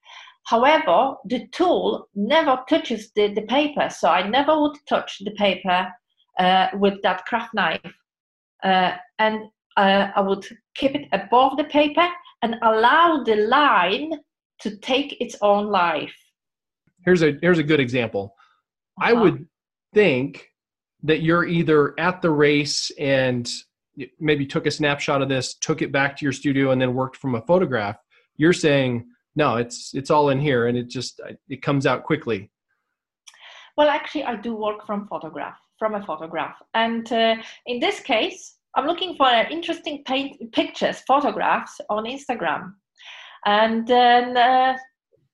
[0.45, 5.87] However, the tool never touches the, the paper, so I never would touch the paper
[6.39, 7.93] uh, with that craft knife.
[8.63, 9.39] Uh, and
[9.75, 12.07] uh, I would keep it above the paper
[12.43, 14.13] and allow the line
[14.61, 16.15] to take its own life.
[17.03, 18.35] Here's a here's a good example.
[19.01, 19.09] Uh-huh.
[19.09, 19.47] I would
[19.95, 20.49] think
[21.01, 23.49] that you're either at the race and
[24.19, 27.17] maybe took a snapshot of this, took it back to your studio, and then worked
[27.17, 27.97] from a photograph.
[28.37, 32.49] You're saying no, it's it's all in here, and it just it comes out quickly.
[33.77, 38.57] Well, actually, I do work from photograph from a photograph, and uh, in this case,
[38.75, 42.73] I'm looking for interesting paint pictures, photographs on Instagram,
[43.45, 44.77] and then uh,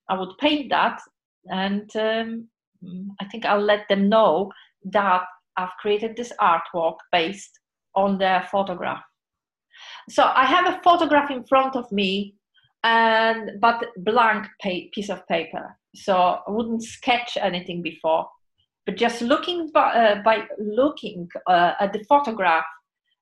[0.09, 0.99] I would paint that,
[1.45, 2.47] and um,
[3.19, 4.51] I think I'll let them know
[4.85, 5.23] that
[5.57, 7.59] I've created this artwork based
[7.95, 9.03] on their photograph.
[10.09, 12.35] So I have a photograph in front of me,
[12.83, 15.77] and but blank piece of paper.
[15.95, 18.27] So I wouldn't sketch anything before,
[18.85, 22.65] but just looking by, uh, by looking uh, at the photograph,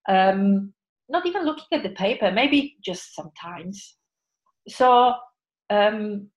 [0.07, 0.73] um,
[1.09, 3.95] not even looking at the paper, maybe just sometimes.
[4.67, 5.15] So
[5.69, 6.29] um,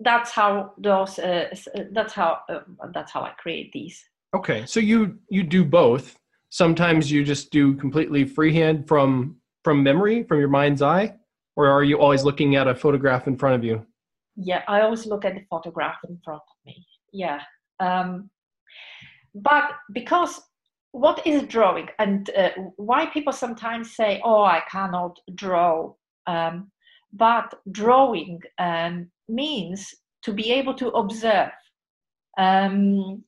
[0.00, 1.18] that's how those.
[1.18, 1.54] Uh,
[1.92, 2.40] that's how.
[2.48, 2.60] Uh,
[2.92, 4.02] that's how I create these.
[4.34, 6.16] Okay, so you you do both
[6.50, 11.14] sometimes you just do completely freehand from from memory from your mind's eye
[11.56, 13.84] or are you always looking at a photograph in front of you
[14.36, 17.40] yeah i always look at the photograph in front of me yeah
[17.80, 18.30] um,
[19.34, 20.40] but because
[20.92, 25.92] what is drawing and uh, why people sometimes say oh i cannot draw
[26.26, 26.70] um,
[27.16, 31.50] but drawing um, means to be able to observe.
[32.38, 33.24] Um,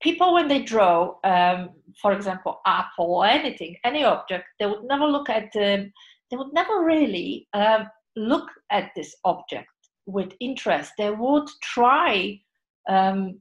[0.00, 1.70] people when they draw um,
[2.00, 5.92] for example apple or anything any object they would never look at um,
[6.30, 9.68] they would never really um, look at this object
[10.06, 10.92] with interest.
[10.98, 12.40] They would try
[12.88, 13.40] um,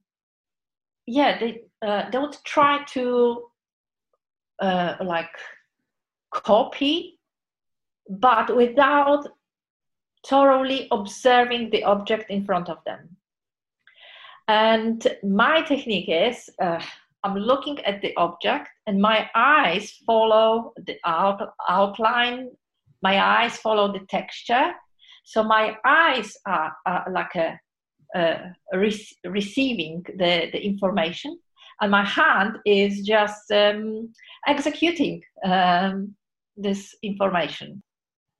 [1.05, 3.43] yeah they uh, they would try to
[4.59, 5.35] uh, like
[6.33, 7.19] copy
[8.09, 9.27] but without
[10.27, 13.17] thoroughly observing the object in front of them
[14.49, 16.81] and my technique is uh,
[17.23, 22.49] I'm looking at the object and my eyes follow the out, outline,
[23.03, 24.71] my eyes follow the texture.
[25.23, 27.59] So my eyes are, are like a,
[28.73, 31.37] re- receiving the, the information
[31.81, 34.11] and my hand is just um,
[34.47, 36.15] executing um,
[36.57, 37.83] this information.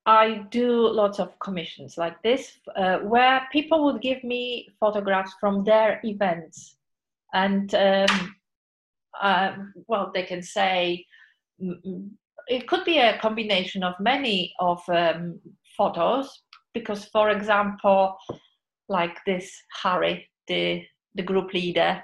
[0.05, 5.63] I do lots of commissions like this uh, where people would give me photographs from
[5.63, 6.77] their events.
[7.33, 8.35] And um,
[9.21, 9.55] uh,
[9.87, 11.05] well, they can say
[12.47, 15.39] it could be a combination of many of um,
[15.77, 16.43] photos.
[16.73, 18.15] Because, for example,
[18.87, 20.83] like this Harry, the,
[21.15, 22.03] the group leader,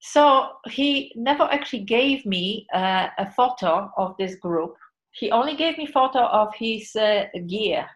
[0.00, 4.76] so he never actually gave me uh, a photo of this group
[5.18, 7.86] he only gave me photo of his uh, gear.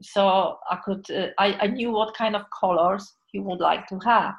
[0.00, 3.98] So i could uh, I, I knew what kind of colors he would like to
[4.04, 4.34] have.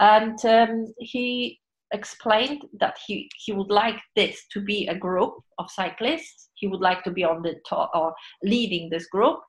[0.00, 1.60] And um, he
[1.92, 6.50] explained that he, he would like this to be a group of cyclists.
[6.54, 9.40] He would like to be on the top or leading this group.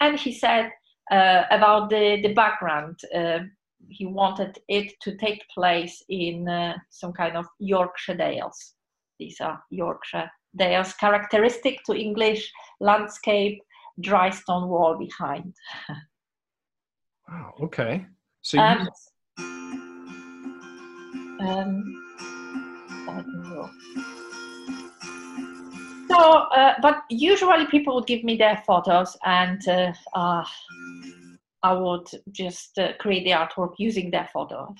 [0.00, 0.70] And he said
[1.10, 3.40] uh, about the, the background uh,
[3.88, 8.74] he wanted it to take place in uh, some kind of yorkshire dales.
[9.18, 13.62] These are yorkshire they are characteristic to English landscape,
[14.00, 15.54] dry stone wall behind.
[17.28, 18.06] wow, okay.
[18.42, 18.62] So you...
[18.62, 18.88] Um,
[21.40, 22.00] um,
[26.08, 30.44] so, uh, but usually people would give me their photos and uh, uh,
[31.62, 34.78] I would just uh, create the artwork using their photos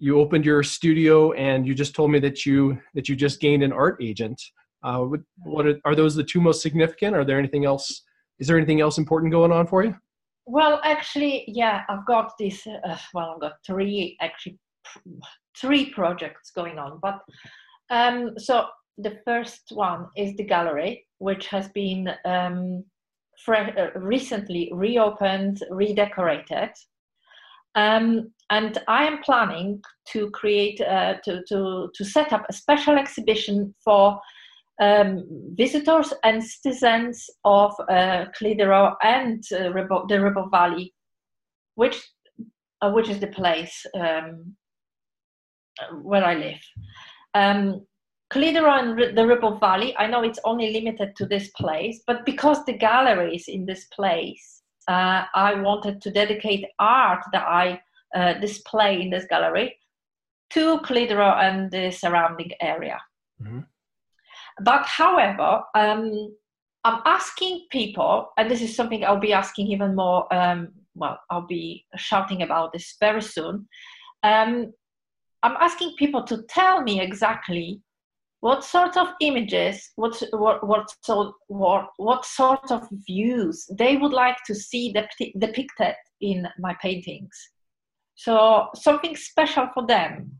[0.00, 3.62] you opened your studio and you just told me that you that you just gained
[3.62, 4.42] an art agent.
[4.82, 5.04] Uh,
[5.44, 7.14] what, are, are, those the two most significant?
[7.14, 8.02] Are there anything else
[8.40, 9.94] is there anything else important going on for you?
[10.46, 14.58] Well actually yeah i've got this uh, well i've got three actually
[15.60, 17.20] three projects going on but
[17.90, 18.66] um, so
[18.98, 22.82] the first one is the gallery which has been um,
[23.44, 26.70] fre- uh, recently reopened redecorated
[27.74, 32.96] Um, and I am planning to create uh, to, to to set up a special
[32.98, 34.20] exhibition for
[34.80, 38.26] um, visitors and citizens of uh,
[39.02, 40.94] and uh, Ribble, the Ribble Valley,
[41.74, 42.02] which
[42.82, 44.56] uh, which is the place um,
[46.02, 46.60] where I live.
[47.34, 47.86] Um,
[48.32, 52.72] and the Ribble Valley, I know it's only limited to this place, but because the
[52.72, 57.80] gallery is in this place, uh, I wanted to dedicate art that I
[58.14, 59.76] uh, display in this gallery
[60.50, 63.00] to Clitheroe and the surrounding area.
[63.42, 63.60] Mm-hmm.
[64.62, 66.34] But however, um,
[66.84, 70.32] I'm asking people, and this is something I'll be asking even more.
[70.34, 73.68] Um, well, I'll be shouting about this very soon.
[74.22, 74.72] Um,
[75.42, 77.80] I'm asking people to tell me exactly
[78.40, 80.88] what sort of images, what what what
[81.48, 84.94] what what sort of views they would like to see
[85.38, 87.36] depicted in my paintings.
[88.14, 90.32] So something special for them.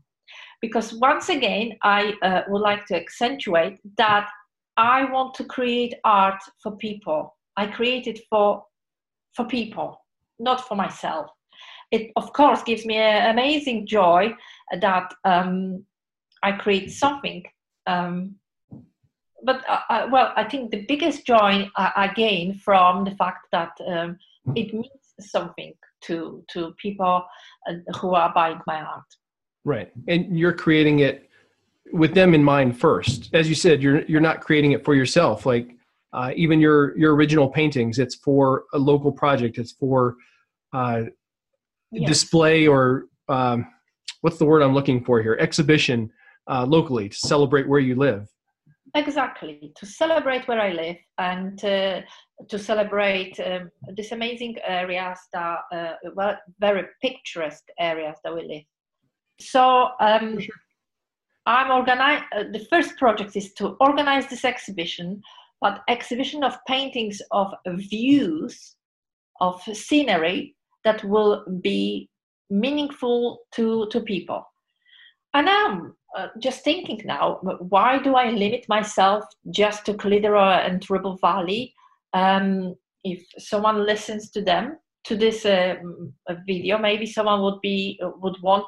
[0.61, 4.29] Because once again i uh, would like to accentuate that
[4.77, 7.35] i want to create art for people.
[7.57, 8.63] I create it for
[9.35, 9.97] for people
[10.39, 11.29] not for myself.
[11.91, 14.33] It of course gives me an amazing joy
[14.79, 15.85] that um,
[16.43, 17.43] i create something
[17.91, 18.35] um,
[19.43, 23.47] but uh, uh, well i think the biggest joy I, I gain from the fact
[23.51, 24.17] that um,
[24.55, 25.73] it means something
[26.05, 27.23] to to people
[27.69, 29.11] uh, who are buying my art
[29.63, 29.91] Right.
[30.07, 31.29] And you're creating it
[31.93, 33.29] with them in mind first.
[33.33, 35.45] As you said, you're you're not creating it for yourself.
[35.45, 35.75] Like
[36.13, 39.57] uh, even your your original paintings, it's for a local project.
[39.57, 40.15] It's for
[40.73, 41.03] uh,
[41.91, 42.07] yes.
[42.07, 43.67] display or um,
[44.21, 45.37] what's the word I'm looking for here?
[45.39, 46.11] Exhibition
[46.51, 48.27] uh, locally to celebrate where you live.
[48.93, 52.01] Exactly to celebrate where I live and uh,
[52.49, 58.63] to celebrate um, these amazing areas that uh, well, very picturesque areas that we live
[59.41, 60.55] so um, sure.
[61.45, 62.21] I'm organize.
[62.35, 65.21] Uh, the first project is to organize this exhibition,
[65.59, 68.75] but exhibition of paintings of views
[69.39, 72.09] of scenery that will be
[72.49, 74.45] meaningful to to people.
[75.33, 80.87] And I'm uh, just thinking now, why do I limit myself just to Clitheroe and
[80.89, 81.73] Ribble Valley?
[82.13, 85.75] Um, if someone listens to them to this uh,
[86.45, 88.67] video, maybe someone would be would want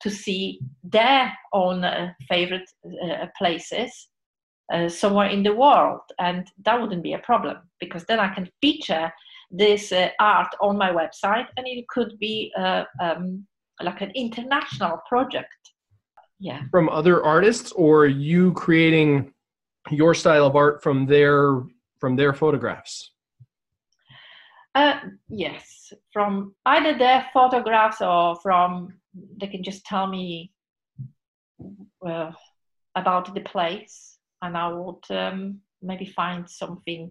[0.00, 2.68] to see their own uh, favorite
[3.04, 4.08] uh, places
[4.72, 8.48] uh, somewhere in the world and that wouldn't be a problem because then i can
[8.60, 9.12] feature
[9.50, 13.46] this uh, art on my website and it could be uh, um,
[13.82, 15.72] like an international project
[16.38, 19.32] yeah from other artists or you creating
[19.90, 21.62] your style of art from their
[21.98, 23.12] from their photographs
[24.74, 28.94] uh, yes from either their photographs or from
[29.40, 30.52] they can just tell me
[32.06, 32.30] uh,
[32.94, 37.10] about the place and I would um, maybe find something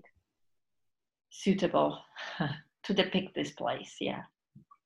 [1.29, 1.99] suitable
[2.83, 3.95] to depict this place.
[3.99, 4.23] Yeah.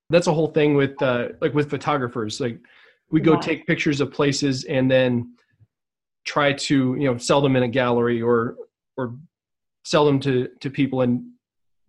[0.10, 2.42] That's a whole thing with uh, like with photographers.
[2.42, 2.60] Like
[3.12, 3.42] we go right.
[3.42, 5.34] take pictures of places and then
[6.24, 8.56] try to you know sell them in a gallery or
[8.98, 9.16] or
[9.84, 11.24] sell them to to people and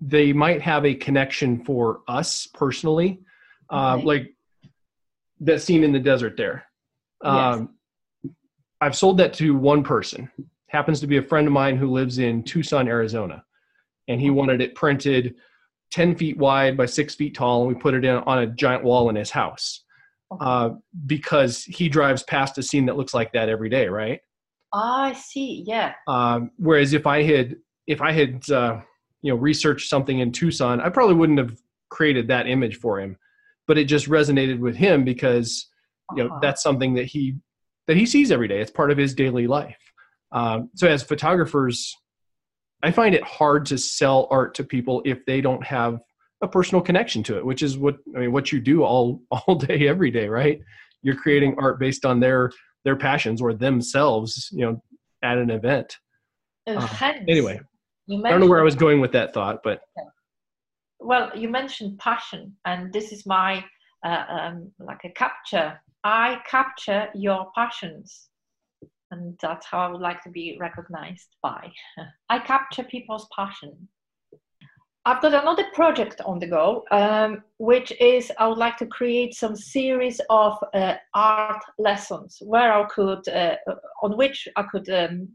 [0.00, 3.20] they might have a connection for us personally
[3.70, 4.34] uh, like
[5.40, 6.64] that scene in the desert there.
[7.22, 7.70] Um,
[8.22, 8.32] yes.
[8.80, 10.30] I've sold that to one person.
[10.66, 13.44] Happens to be a friend of mine who lives in Tucson, Arizona,
[14.08, 15.36] and he wanted it printed
[15.90, 18.82] ten feet wide by six feet tall, and we put it in on a giant
[18.82, 19.84] wall in his house
[20.40, 20.70] uh,
[21.06, 24.20] because he drives past a scene that looks like that every day, right?
[24.72, 25.64] I see.
[25.66, 25.94] Yeah.
[26.06, 27.56] Um, whereas if I had
[27.86, 28.80] if I had uh,
[29.22, 31.56] you know researched something in Tucson, I probably wouldn't have
[31.90, 33.16] created that image for him
[33.66, 35.68] but it just resonated with him because
[36.14, 36.40] you know uh-huh.
[36.42, 37.36] that's something that he
[37.86, 39.78] that he sees every day it's part of his daily life
[40.32, 41.94] um, so as photographers
[42.82, 46.00] i find it hard to sell art to people if they don't have
[46.42, 49.54] a personal connection to it which is what i mean what you do all all
[49.54, 50.60] day every day right
[51.02, 52.50] you're creating art based on their
[52.84, 54.82] their passions or themselves you know
[55.22, 55.96] at an event
[56.66, 57.60] uh, anyway
[58.24, 59.82] i don't know where i was going with that thought but
[61.04, 63.64] well, you mentioned passion, and this is my
[64.04, 65.80] uh, um, like a capture.
[66.04, 68.28] I capture your passions,
[69.10, 71.70] and that's how I would like to be recognized by.
[72.28, 73.88] I capture people's passion.
[75.04, 79.34] I've got another project on the go, um, which is I would like to create
[79.34, 83.56] some series of uh, art lessons where I could, uh,
[84.02, 85.28] on which I could um,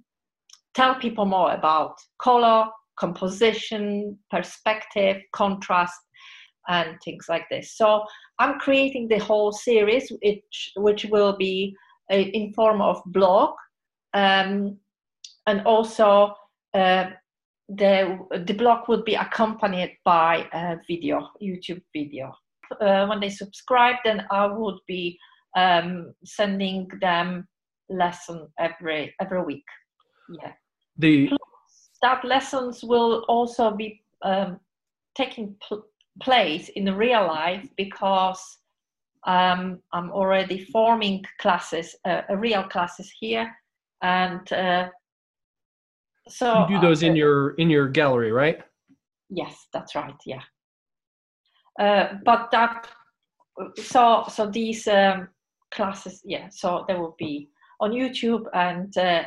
[0.74, 6.00] tell people more about color, composition, perspective, contrast,
[6.70, 7.76] and things like this.
[7.76, 8.06] So
[8.40, 11.76] I'm creating the whole series, which which will be
[12.10, 13.54] a, in form of blog,
[14.14, 14.78] um,
[15.46, 16.36] and also
[16.74, 17.08] uh,
[17.70, 22.34] the the blog would be accompanied by a video, YouTube video.
[22.82, 25.18] Uh, when they subscribe, then I would be
[25.56, 27.48] um, sending them
[27.90, 29.66] lesson every every week.
[30.42, 30.54] Yeah.
[30.98, 34.60] The Plus, that lessons will also be um,
[35.16, 35.86] taking pl-
[36.22, 38.42] place in real life because
[39.26, 43.54] um, I'm already forming classes, uh, real classes here,
[44.02, 44.90] and uh,
[46.30, 48.62] so you do those in your in your gallery, right?
[49.30, 50.16] Yes, that's right.
[50.26, 50.42] Yeah,
[51.80, 52.88] uh, but that
[53.76, 55.30] so so these um,
[55.72, 57.50] classes, yeah, so they will be
[57.80, 59.24] on YouTube and uh,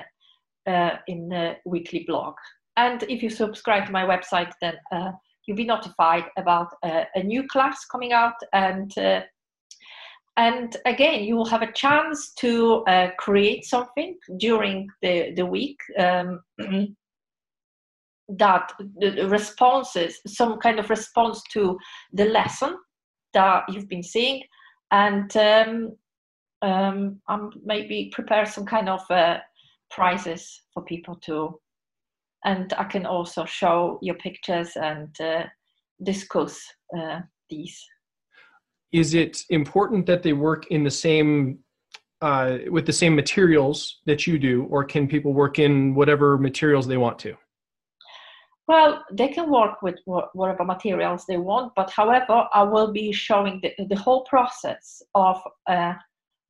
[0.66, 2.34] uh, in the weekly blog.
[2.76, 5.12] And if you subscribe to my website, then uh,
[5.46, 9.20] you'll be notified about uh, a new class coming out and uh,
[10.36, 15.78] and again you will have a chance to uh, create something during the, the week
[15.98, 16.40] um,
[18.28, 21.76] that the responses some kind of response to
[22.12, 22.76] the lesson
[23.34, 24.42] that you've been seeing
[24.92, 25.96] and um,
[26.62, 29.38] um, I'm maybe prepare some kind of uh,
[29.90, 31.58] prizes for people to
[32.44, 35.44] and I can also show your pictures and uh,
[36.02, 36.60] discuss
[36.96, 37.78] uh, these.
[38.92, 41.58] Is it important that they work in the same
[42.22, 46.86] uh, with the same materials that you do, or can people work in whatever materials
[46.86, 47.34] they want to?
[48.68, 53.60] Well, they can work with whatever materials they want, but however, I will be showing
[53.62, 55.94] the, the whole process of uh,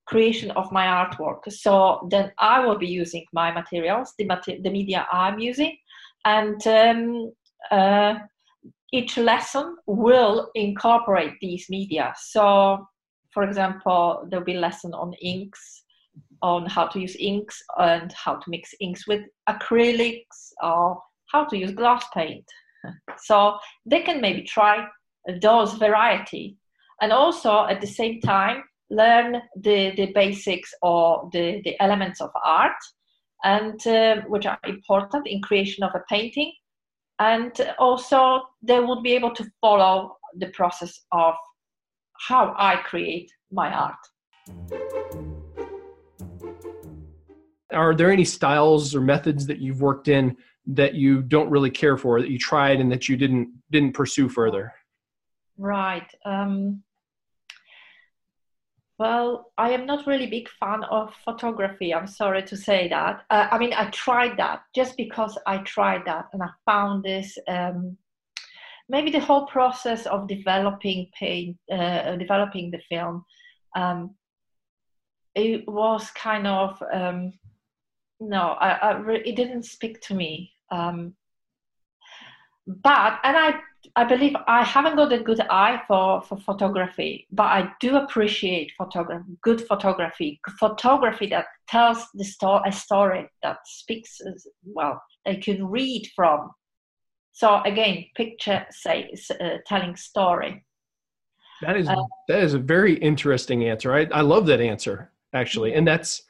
[0.07, 1.51] creation of my artwork.
[1.51, 5.79] So then I will be using my materials, the, mater- the media I'm using,
[6.25, 7.33] and um,
[7.71, 8.15] uh,
[8.93, 12.13] each lesson will incorporate these media.
[12.17, 12.87] So,
[13.33, 15.85] for example, there'll be lesson on inks,
[16.43, 21.57] on how to use inks and how to mix inks with acrylics or how to
[21.57, 22.45] use glass paint.
[23.23, 24.87] So they can maybe try
[25.43, 26.57] those variety
[27.03, 32.31] and also at the same time learn the, the basics or the, the elements of
[32.43, 32.81] art
[33.45, 36.53] and uh, which are important in creation of a painting
[37.21, 41.35] and also they would be able to follow the process of
[42.29, 43.97] how i create my art.
[47.73, 51.97] Are there any styles or methods that you've worked in that you don't really care
[51.97, 54.73] for that you tried and that you didn't didn't pursue further?
[55.57, 56.83] Right um,
[59.01, 61.95] well, I am not really big fan of photography.
[61.95, 63.23] I'm sorry to say that.
[63.31, 67.39] Uh, I mean, I tried that just because I tried that, and I found this.
[67.49, 67.97] Um,
[68.91, 73.25] maybe the whole process of developing paint, uh, developing the film,
[73.75, 74.15] um,
[75.35, 77.33] it was kind of um,
[78.21, 80.53] no, I, I re- it didn't speak to me.
[80.71, 81.15] Um,
[82.67, 83.61] but and I
[83.97, 88.73] I believe I haven't got a good eye for, for photography, but I do appreciate
[88.77, 95.37] photography, good photography, photography that tells the story, a story that speaks as well, they
[95.37, 96.51] can read from.
[97.33, 100.65] So again, picture say uh, telling story.
[101.63, 101.97] That is uh,
[102.29, 103.95] that is a very interesting answer.
[103.95, 106.23] I I love that answer actually, and that's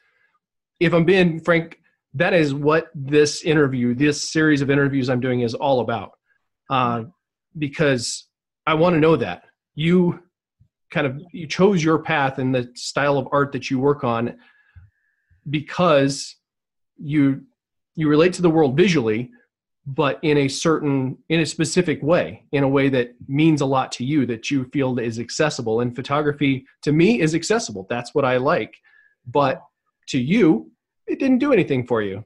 [0.81, 1.79] if I'm being frank,
[2.15, 6.13] that is what this interview, this series of interviews I'm doing is all about.
[6.69, 7.05] Uh,
[7.59, 8.27] because
[8.67, 9.45] I want to know that.
[9.75, 10.23] You
[10.91, 14.37] kind of you chose your path and the style of art that you work on
[15.49, 16.37] because
[16.97, 17.43] you
[17.95, 19.31] you relate to the world visually
[19.87, 23.91] but in a certain in a specific way in a way that means a lot
[23.91, 25.81] to you that you feel is accessible.
[25.81, 27.87] And photography to me is accessible.
[27.89, 28.77] That's what i like.
[29.27, 29.63] But
[30.09, 30.71] to you
[31.07, 32.25] it didn't do anything for you.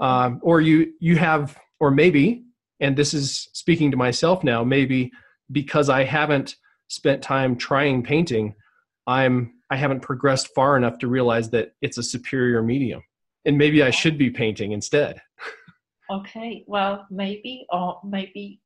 [0.00, 2.43] Um, or you you have or maybe
[2.80, 5.10] and this is speaking to myself now maybe
[5.52, 6.56] because i haven't
[6.88, 8.54] spent time trying painting
[9.06, 13.02] i'm i haven't progressed far enough to realize that it's a superior medium.
[13.46, 15.20] And maybe i should be painting instead.
[16.10, 18.60] Okay well maybe or maybe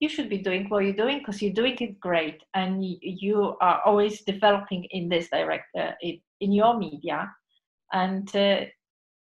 [0.00, 3.80] you should be doing what you're doing because you're doing it great and you are
[3.86, 7.32] always developing in this direct uh, in, your media.
[7.94, 8.66] And uh,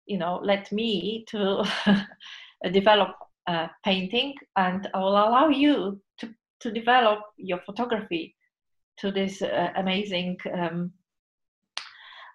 [0.07, 1.64] you know let me to
[2.72, 3.14] develop
[3.47, 8.34] uh, painting and I will allow you to, to develop your photography
[8.99, 10.92] to this uh, amazing um,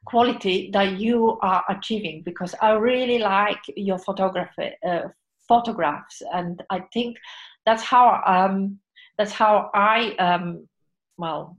[0.06, 5.10] quality that you are achieving because I really like your photography uh,
[5.48, 7.18] photographs and I think
[7.66, 8.80] that's how um,
[9.18, 10.68] that's how I um,
[11.18, 11.58] well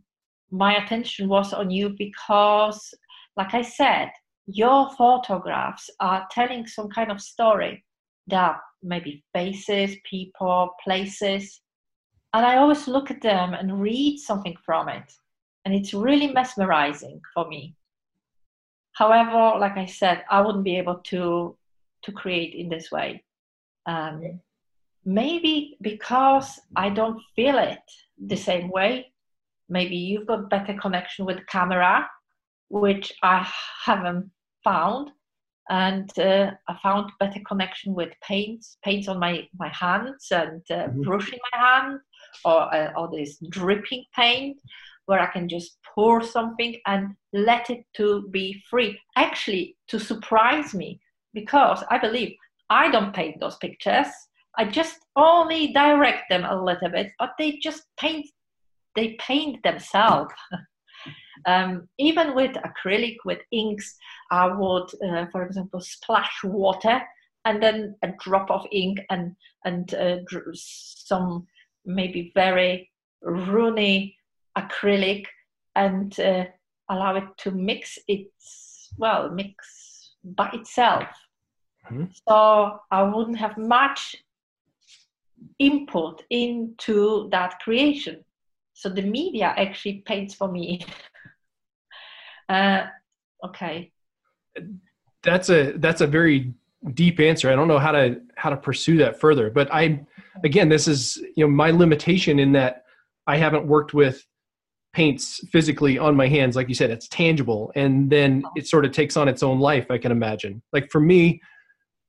[0.51, 2.93] my attention was on you because,
[3.37, 4.11] like I said,
[4.47, 7.85] your photographs are telling some kind of story.
[8.31, 11.61] There maybe faces, people, places,
[12.33, 15.13] and I always look at them and read something from it,
[15.65, 17.75] and it's really mesmerizing for me.
[18.93, 21.57] However, like I said, I wouldn't be able to
[22.03, 23.23] to create in this way.
[23.87, 24.41] Um,
[25.05, 27.83] maybe because I don't feel it
[28.19, 29.13] the same way.
[29.69, 32.09] Maybe you've got better connection with the camera,
[32.69, 33.47] which I
[33.85, 34.31] haven't
[34.65, 35.11] found.
[35.69, 40.89] And uh, I found better connection with paints, paints on my, my hands and uh,
[40.89, 41.03] mm-hmm.
[41.03, 42.01] brushing my hand
[42.45, 44.59] or, uh, or this dripping paint
[45.07, 48.99] where I can just pour something and let it to be free.
[49.17, 51.01] Actually, to surprise me,
[51.35, 52.35] because I believe
[52.71, 54.07] I don't paint those pictures.
[54.57, 58.27] I just only direct them a little bit, but they just paint.
[58.97, 60.33] They paint themselves.
[61.47, 63.97] um, even with acrylic, with inks,
[64.31, 67.01] I would, uh, for example, splash water
[67.45, 69.35] and then a drop of ink and
[69.65, 70.19] and uh,
[70.55, 71.47] some
[71.85, 72.91] maybe very
[73.23, 74.17] runny
[74.57, 75.25] acrylic
[75.75, 76.45] and uh,
[76.89, 81.09] allow it to mix its well mix by itself.
[81.91, 82.05] Mm-hmm.
[82.29, 84.15] so i wouldn't have much
[85.59, 88.25] input into that creation.
[88.75, 90.85] So the media actually paints for me
[92.51, 92.87] uh,
[93.45, 93.93] okay.
[95.23, 96.55] That's a that's a very
[96.95, 97.51] deep answer.
[97.51, 100.01] I don't know how to how to pursue that further but i
[100.45, 102.85] again this is you know my limitation in that
[103.27, 104.27] i haven't worked with
[104.93, 106.57] paints physically on my hands.
[106.57, 109.91] Like you said it's tangible and then it sort of takes on its own life
[109.91, 110.63] i can imagine.
[110.73, 111.41] Like for me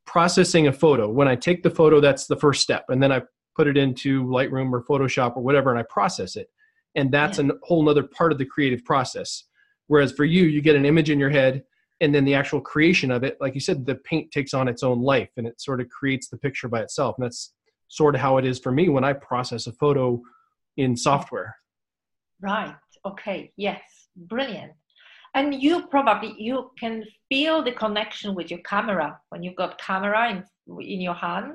[0.06, 3.22] processing a photo when i take the photo that's the first step and then i
[3.56, 6.50] put it into lightroom or photoshop or whatever and i process it.
[6.96, 7.50] And that's yeah.
[7.50, 9.44] a whole nother part of the creative process
[9.92, 11.64] whereas for you you get an image in your head
[12.02, 14.84] and then the actual creation of it like you said the paint takes on its
[14.84, 17.54] own life and it sort of creates the picture by itself and that's
[17.88, 20.22] sort of how it is for me when i process a photo
[20.78, 21.56] in software
[22.42, 22.76] Right.
[23.06, 23.52] Okay.
[23.56, 23.82] Yes.
[24.16, 24.74] Brilliant.
[25.34, 30.30] And you probably you can feel the connection with your camera when you've got camera
[30.32, 30.44] in
[30.82, 31.54] in your hand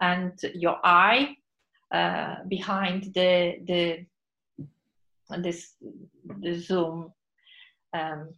[0.00, 1.34] and your eye
[1.92, 4.06] uh, behind the the
[5.42, 5.74] this
[6.40, 7.12] the zoom.
[7.92, 8.34] Um,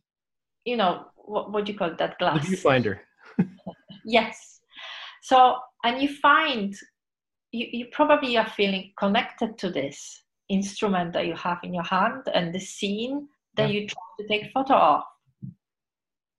[0.64, 2.46] you know what what do you call that glass?
[2.46, 3.00] Viewfinder.
[4.04, 4.60] yes.
[5.22, 6.74] So and you find
[7.52, 12.22] you, you probably are feeling connected to this instrument that you have in your hand
[12.34, 13.80] and the scene that yeah.
[13.80, 15.02] you try to take photo of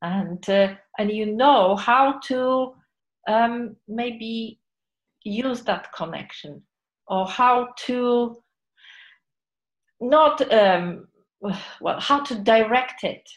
[0.03, 2.73] and uh, and you know how to
[3.27, 4.59] um, maybe
[5.23, 6.61] use that connection
[7.07, 8.35] or how to
[10.01, 11.07] not um,
[11.81, 13.29] well how to direct it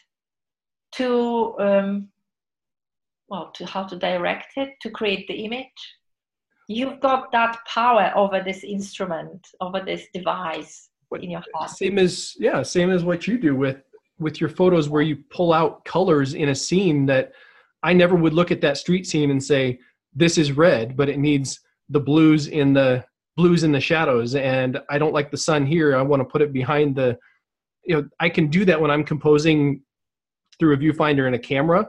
[0.93, 2.09] to um,
[3.29, 5.95] well to how to direct it to create the image?
[6.69, 10.89] You've got that power over this instrument over this device
[11.21, 11.69] in your heart.
[11.69, 13.77] same as yeah same as what you do with
[14.19, 17.31] with your photos where you pull out colors in a scene that
[17.81, 19.79] i never would look at that street scene and say
[20.13, 23.03] this is red but it needs the blues in the
[23.35, 24.35] blues in the shadows.
[24.35, 25.95] And i don't like the sun here.
[25.95, 27.17] I want to put it behind the
[27.87, 29.81] you know i can do that when i'm composing
[30.59, 31.87] through a viewfinder and a camera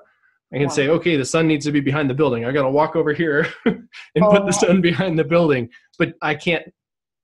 [0.53, 0.73] I can wow.
[0.73, 2.47] say, okay, the sun needs to be behind the building.
[2.47, 3.89] I got to walk over here and
[4.23, 4.67] oh, put the oh.
[4.67, 5.69] sun behind the building.
[5.99, 6.65] But I can't,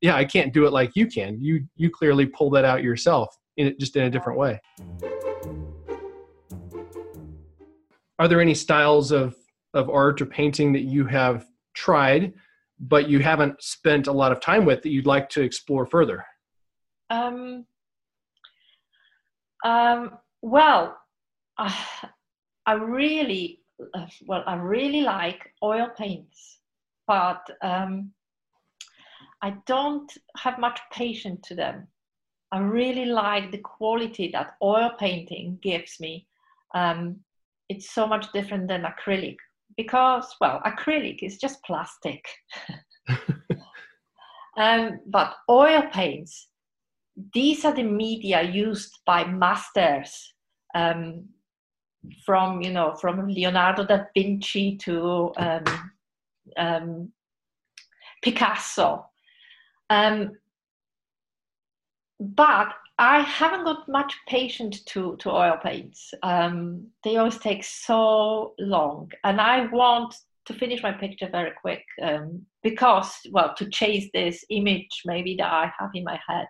[0.03, 1.41] yeah, I can't do it like you can.
[1.41, 4.61] You you clearly pull that out yourself in it just in a different way.
[8.19, 9.35] Are there any styles of
[9.73, 12.35] of art or painting that you have tried,
[12.79, 16.27] but you haven't spent a lot of time with that you'd like to explore further?
[17.09, 17.65] Um.
[19.65, 20.19] Um.
[20.43, 20.99] Well.
[21.57, 21.73] Uh,
[22.67, 23.61] I really,
[23.95, 26.59] uh, well, I really like oil paints,
[27.07, 28.13] but um,
[29.43, 31.89] I don't have much patience to them.
[32.53, 36.27] I really like the quality that oil painting gives me.
[36.75, 37.21] Um,
[37.69, 39.37] it's so much different than acrylic
[39.77, 42.25] because, well, acrylic is just plastic.
[44.57, 46.49] um, but oil paints,
[47.33, 50.33] these are the media used by masters
[50.75, 51.29] um,
[52.25, 55.65] from you know from Leonardo da Vinci to um,
[56.57, 57.13] um,
[58.23, 59.07] Picasso.
[59.91, 60.33] Um,
[62.21, 66.15] but I haven't got much patience to, to oil paints.
[66.23, 70.15] Um, they always take so long, and I want
[70.47, 71.85] to finish my picture very quick.
[72.03, 76.49] Um, because well to chase this image maybe that I have in my head.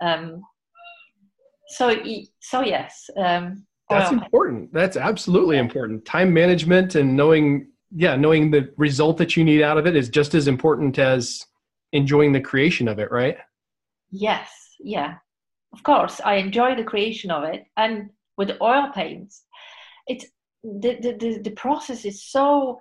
[0.00, 0.42] Um,
[1.68, 1.96] so
[2.40, 3.10] so yes.
[3.16, 4.72] Um, That's important.
[4.72, 6.04] That's absolutely important.
[6.04, 10.08] Time management and knowing yeah knowing the result that you need out of it is
[10.08, 11.44] just as important as
[11.92, 13.38] enjoying the creation of it, right?
[14.10, 14.50] Yes.
[14.80, 15.14] Yeah.
[15.72, 19.44] Of course, I enjoy the creation of it, and with oil paints,
[20.06, 20.24] it's
[20.62, 22.80] the the the, the process is so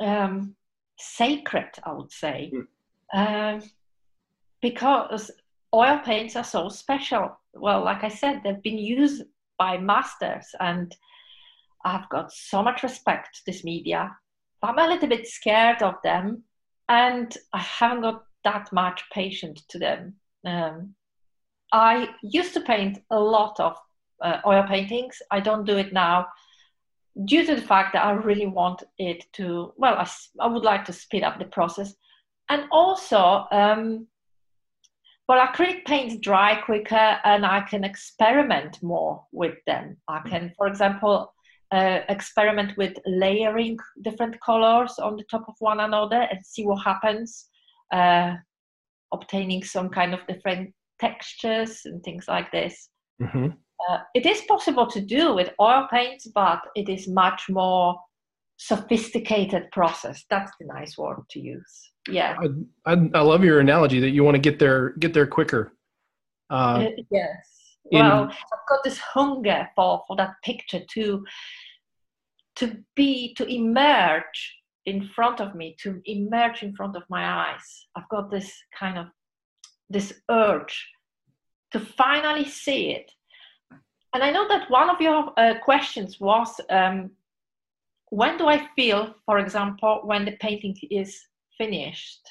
[0.00, 0.56] um,
[0.98, 3.54] sacred, I would say, mm.
[3.54, 3.62] um,
[4.60, 5.30] because
[5.74, 7.38] oil paints are so special.
[7.54, 9.22] Well, like I said, they've been used
[9.58, 10.94] by masters, and
[11.84, 14.16] I've got so much respect to this media.
[14.62, 16.44] I'm a little bit scared of them,
[16.88, 20.14] and I haven't got that much patience to them.
[20.44, 20.94] Um,
[21.72, 23.76] I used to paint a lot of
[24.22, 25.22] uh, oil paintings.
[25.30, 26.26] I don't do it now
[27.24, 30.08] due to the fact that I really want it to, well, I,
[30.40, 31.94] I would like to speed up the process.
[32.48, 34.06] And also, um,
[35.30, 39.96] well, acrylic paints dry quicker and I can experiment more with them.
[40.08, 41.32] I can, for example,
[41.70, 46.82] uh, experiment with layering different colors on the top of one another and see what
[46.82, 47.46] happens,
[47.92, 48.38] uh,
[49.12, 52.88] obtaining some kind of different textures and things like this.
[53.22, 53.50] Mm-hmm.
[53.88, 58.00] Uh, it is possible to do with oil paints, but it is much more
[58.62, 60.26] sophisticated process.
[60.28, 61.92] That's the nice word to use.
[62.10, 62.36] Yeah.
[62.84, 65.72] I, I, I love your analogy that you want to get there get there quicker.
[66.50, 67.76] Uh, uh yes.
[67.90, 71.24] In, well, I've got this hunger for for that picture to
[72.56, 77.86] to be to emerge in front of me, to emerge in front of my eyes.
[77.96, 79.06] I've got this kind of
[79.88, 80.86] this urge
[81.72, 83.10] to finally see it
[84.12, 87.10] and I know that one of your uh, questions was um,
[88.10, 91.20] when do I feel, for example, when the painting is
[91.56, 92.28] finished?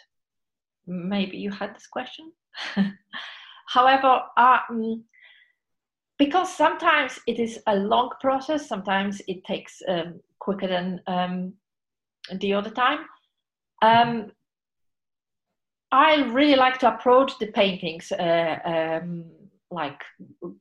[0.85, 2.31] Maybe you had this question.
[3.67, 5.03] However, um,
[6.17, 11.53] because sometimes it is a long process, sometimes it takes um, quicker than um,
[12.39, 13.05] the other time.
[13.81, 14.31] Um,
[15.91, 19.25] I really like to approach the paintings uh, um,
[19.71, 20.01] like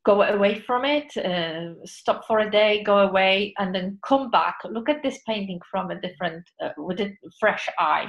[0.05, 4.57] go away from it uh, stop for a day go away and then come back
[4.65, 8.07] look at this painting from a different uh, with a fresh eye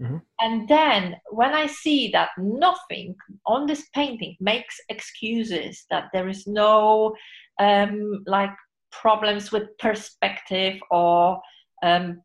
[0.00, 0.18] mm-hmm.
[0.40, 3.14] and then when i see that nothing
[3.46, 7.14] on this painting makes excuses that there is no
[7.58, 8.54] um, like
[8.92, 11.40] problems with perspective or
[11.82, 12.22] um,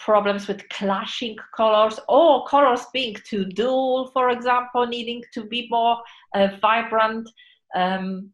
[0.00, 5.98] problems with clashing colors or colors being too dull, for example, needing to be more
[6.34, 7.28] uh, vibrant
[7.74, 8.30] um,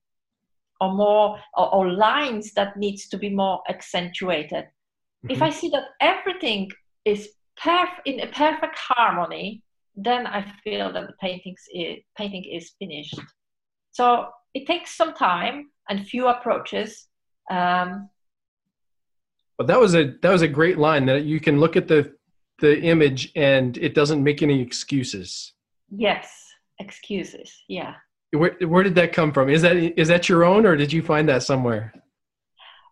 [0.80, 4.64] or more or, or, lines that needs to be more accentuated.
[4.64, 5.30] Mm-hmm.
[5.30, 6.70] If I see that everything
[7.04, 9.62] is perf- in a perfect harmony,
[9.96, 13.18] then I feel that the paintings is, painting is finished.
[13.90, 17.08] So it takes some time and few approaches.
[17.50, 18.10] Um,
[19.58, 22.14] but that was a that was a great line that you can look at the
[22.60, 25.52] the image and it doesn't make any excuses.
[25.90, 26.30] Yes,
[26.78, 27.52] excuses.
[27.68, 27.94] Yeah.
[28.32, 29.48] Where where did that come from?
[29.48, 31.92] Is that is that your own or did you find that somewhere?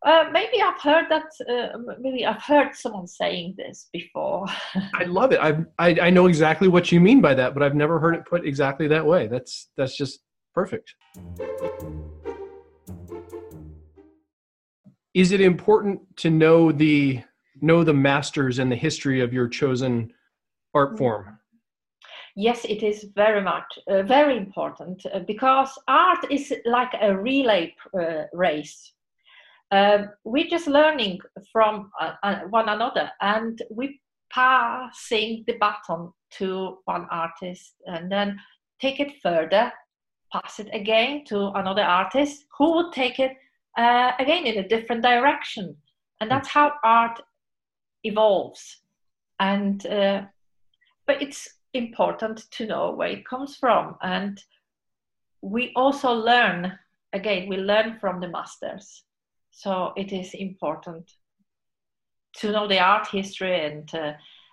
[0.05, 1.25] Uh, maybe I've heard that.
[1.49, 4.47] Uh, maybe I've heard someone saying this before.
[4.95, 5.41] I love it.
[5.41, 8.27] I, I I know exactly what you mean by that, but I've never heard it
[8.27, 9.29] put exactly that way.
[9.29, 10.21] That's that's just
[10.55, 10.95] perfect
[15.15, 17.23] is it important to know the
[17.61, 20.13] know the masters and the history of your chosen
[20.75, 20.99] art mm.
[20.99, 21.39] form
[22.37, 27.73] yes it is very much uh, very important uh, because art is like a relay
[27.99, 28.93] uh, race
[29.71, 31.19] um, we're just learning
[31.51, 34.01] from uh, uh, one another and we
[34.31, 38.39] passing the baton to one artist and then
[38.81, 39.73] take it further
[40.33, 43.37] pass it again to another artist who would take it
[43.77, 45.77] uh, again in a different direction.
[46.21, 47.21] And that's how art
[48.05, 48.81] evolves.
[49.41, 50.23] And uh,
[51.07, 53.97] but it's important to know where it comes from.
[54.03, 54.43] And
[55.43, 56.79] we also learn
[57.13, 59.03] again we learn from the masters.
[59.51, 61.11] So it is important
[62.37, 64.13] to know the art history and uh,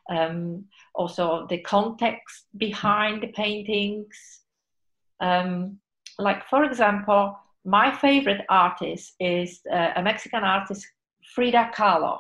[0.10, 4.42] um, also the context behind the paintings.
[5.20, 5.78] Um,
[6.18, 10.88] like for example my favorite artist is uh, a Mexican artist,
[11.36, 12.20] Frida Kahlo.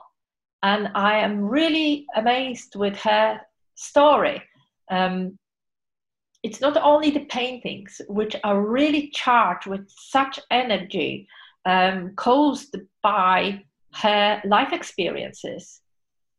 [0.63, 3.41] And I am really amazed with her
[3.75, 4.43] story.
[4.89, 5.37] Um,
[6.43, 11.27] it's not only the paintings, which are really charged with such energy
[11.65, 13.63] um, caused by
[13.93, 15.81] her life experiences.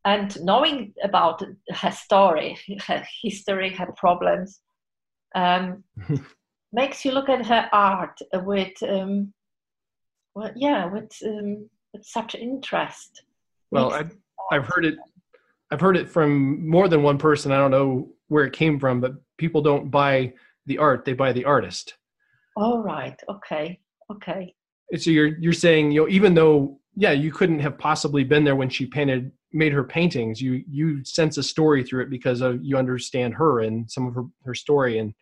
[0.05, 4.61] and knowing about her story, her history, her problems,
[5.35, 5.85] um,
[6.73, 9.33] makes you look at her art with, um,
[10.35, 13.23] well, yeah, with, um, with such interest.
[13.71, 14.17] Well, I've,
[14.51, 14.97] I've heard it.
[15.71, 17.53] I've heard it from more than one person.
[17.53, 20.35] I don't know where it came from, but people don't buy
[20.67, 21.95] the art; they buy the artist.
[22.57, 23.19] All right.
[23.31, 23.81] Okay.
[24.11, 24.55] Okay.
[24.97, 28.57] So you're you're saying you know even though yeah you couldn't have possibly been there
[28.57, 32.63] when she painted made her paintings you you sense a story through it because of
[32.63, 35.15] you understand her and some of her her story and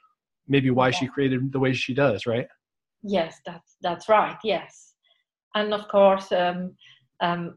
[0.51, 0.98] maybe why yeah.
[0.98, 2.46] she created the way she does right
[3.03, 4.94] yes that's that's right yes
[5.55, 6.74] and of course um,
[7.20, 7.57] um,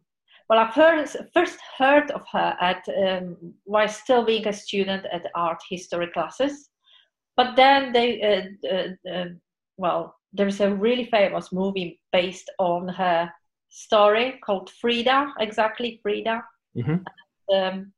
[0.49, 3.35] well i first first heard of her at um,
[3.65, 6.69] while still being a student at art history classes
[7.35, 9.29] but then they uh, uh, uh,
[9.77, 13.29] well there's a really famous movie based on her
[13.69, 16.41] story called frida exactly frida
[16.75, 17.55] Mm-hmm.
[17.55, 17.93] Um,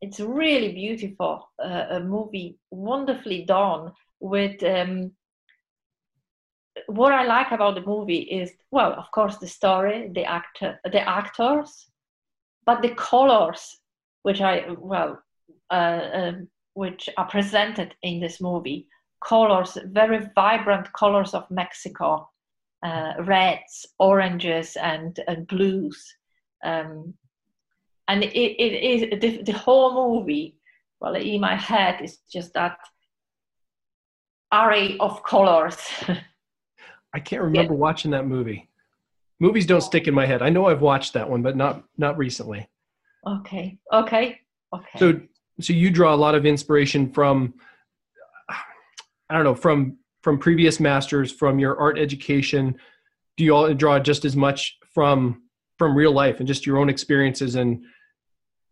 [0.00, 3.92] it's really beautiful, uh, a movie, wonderfully done.
[4.22, 5.10] With um,
[6.86, 11.06] what I like about the movie is, well, of course, the story, the actor, the
[11.06, 11.88] actors,
[12.64, 13.78] but the colors,
[14.22, 15.20] which I well,
[15.70, 18.86] uh, um, which are presented in this movie,
[19.20, 22.30] colors, very vibrant colors of Mexico,
[22.84, 26.16] uh, reds, oranges, and and blues.
[26.64, 27.14] Um,
[28.06, 30.56] and it, it is the, the whole movie
[31.00, 32.78] well in my head is just that
[34.52, 35.76] array of colors.
[37.14, 37.78] I can't remember yeah.
[37.78, 38.68] watching that movie.
[39.40, 40.42] Movies don't stick in my head.
[40.42, 42.68] I know i've watched that one but not not recently.
[43.26, 44.40] Okay okay
[44.74, 44.98] okay.
[44.98, 45.20] So
[45.60, 47.54] so you draw a lot of inspiration from
[48.48, 52.76] i don't know from from previous masters from your art education.
[53.36, 55.42] Do you all draw just as much from
[55.78, 57.84] from real life and just your own experiences and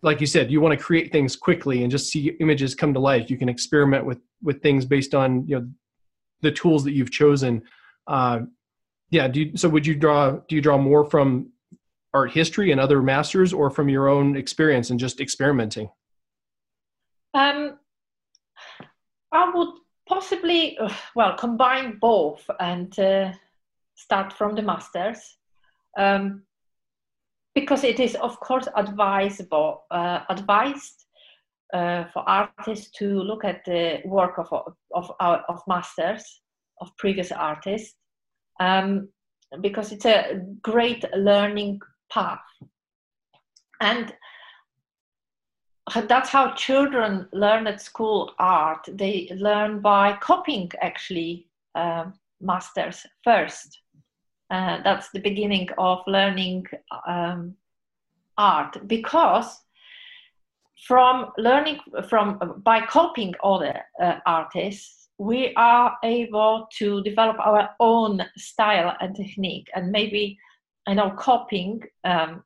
[0.02, 3.00] like you said you want to create things quickly and just see images come to
[3.00, 3.30] life.
[3.30, 5.68] You can experiment with with things based on you know
[6.42, 7.62] the tools that you've chosen.
[8.06, 8.40] Uh,
[9.10, 11.50] yeah do you, so would you draw do you draw more from
[12.14, 15.88] art history and other masters or from your own experience and just experimenting?
[17.34, 17.78] Um
[19.32, 19.74] i would
[20.08, 20.76] possibly
[21.14, 23.32] well combine both and uh,
[23.94, 25.36] start from the masters.
[25.98, 26.42] Um,
[27.60, 31.06] because it is of course advisable uh, advised
[31.72, 34.48] uh, for artists to look at the work of
[34.94, 36.42] of our of masters
[36.80, 37.96] of previous artists
[38.60, 39.08] um,
[39.60, 41.80] because it's a great learning
[42.12, 42.40] path.
[43.80, 44.12] And
[46.06, 48.88] that's how children learn at school art.
[48.92, 52.06] They learn by copying actually uh,
[52.40, 53.80] masters first
[54.50, 56.66] uh, that's the beginning of learning
[57.06, 57.54] um,
[58.36, 58.76] art.
[58.86, 59.60] Because
[60.86, 61.78] from learning
[62.08, 69.14] from by copying other uh, artists we are able to develop our own style and
[69.14, 69.68] technique.
[69.74, 70.38] And maybe
[70.86, 72.42] i know copying um,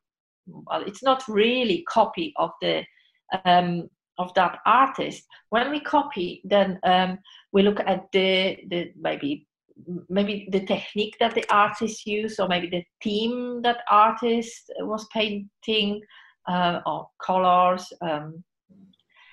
[0.47, 2.83] well it's not really copy of the
[3.45, 5.23] um, of that artist.
[5.49, 7.19] When we copy then um,
[7.53, 9.47] we look at the the maybe
[10.09, 16.01] maybe the technique that the artist used or maybe the theme that artist was painting
[16.47, 18.43] uh, or colors um,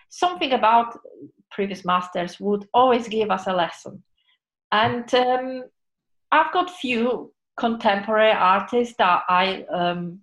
[0.09, 0.99] something about
[1.51, 4.03] previous masters would always give us a lesson.
[4.73, 5.65] And um,
[6.33, 10.21] i've got few contemporary artists that i um,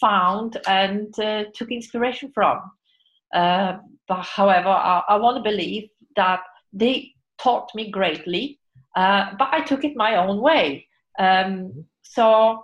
[0.00, 2.58] found and uh, took inspiration from.
[3.34, 3.76] Uh,
[4.08, 6.40] but however i, I want to believe that
[6.72, 8.58] they taught me greatly,
[8.96, 10.86] uh, but I took it my own way.
[11.18, 12.62] Um, so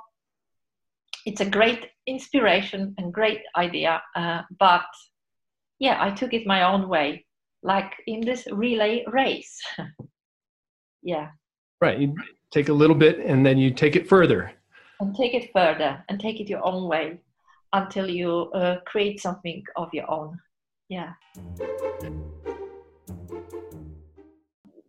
[1.27, 4.87] it's a great inspiration and great idea, uh, but
[5.79, 7.27] yeah, I took it my own way,
[7.63, 9.61] like in this relay race.
[11.03, 11.29] yeah.
[11.81, 11.99] Right.
[11.99, 12.15] You
[12.51, 14.53] take a little bit and then you take it further.
[15.01, 17.19] And take it further and take it your own way
[17.73, 20.39] until you uh, create something of your own.
[20.89, 21.15] Yeah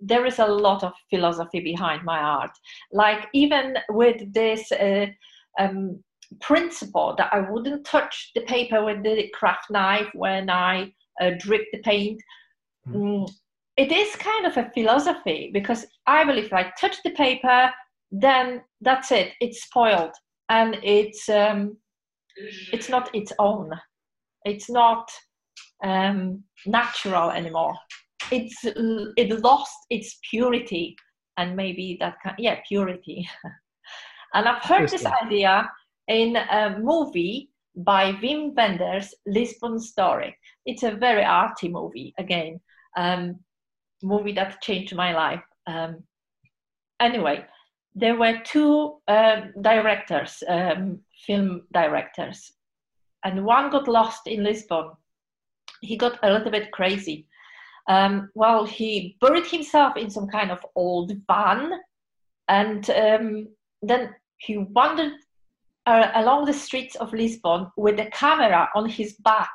[0.05, 2.51] there is a lot of philosophy behind my art.
[2.91, 5.07] Like even with this uh,
[5.59, 6.03] um,
[6.41, 11.63] principle that I wouldn't touch the paper with the craft knife when I uh, drip
[11.71, 12.21] the paint.
[12.87, 13.27] Mm.
[13.77, 17.71] it is kind of a philosophy because I believe if I touch the paper,
[18.11, 19.31] then that's it.
[19.41, 20.13] It's spoiled
[20.49, 21.77] and it's um,
[22.71, 23.71] it's not its own.
[24.45, 25.09] It's not
[25.83, 27.73] um, natural anymore
[28.31, 30.95] it's it lost its purity
[31.37, 33.27] and maybe that kind yeah purity
[34.33, 35.69] and i've heard this idea
[36.07, 40.37] in a movie by Wim Wenders' Lisbon Story.
[40.65, 42.59] It's a very arty movie, again,
[42.95, 43.39] um,
[44.01, 45.43] movie that changed my life.
[45.67, 46.03] Um,
[46.99, 47.45] anyway,
[47.93, 52.51] there were two um, directors, um, film directors,
[53.23, 54.91] and one got lost in Lisbon.
[55.81, 57.27] He got a little bit crazy.
[57.87, 61.71] Um, well, he buried himself in some kind of old van,
[62.47, 63.47] and um,
[63.81, 65.13] then he wandered
[65.85, 69.51] uh, along the streets of Lisbon with a camera on his back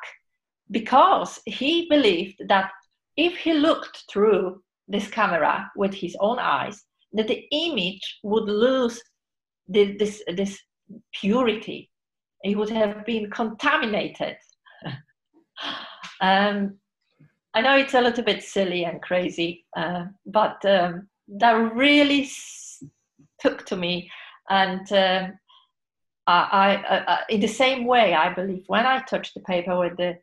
[0.70, 2.70] because he believed that
[3.16, 9.02] if he looked through this camera with his own eyes, that the image would lose
[9.68, 10.58] the, this, this
[11.12, 11.90] purity.
[12.44, 14.36] It would have been contaminated.
[16.20, 16.78] um,
[17.54, 22.28] I know it's a little bit silly and crazy, uh, but um, that really
[23.40, 24.10] took to me.
[24.48, 25.28] And uh,
[26.26, 30.18] I, I, in the same way, I believe when I touch the paper with the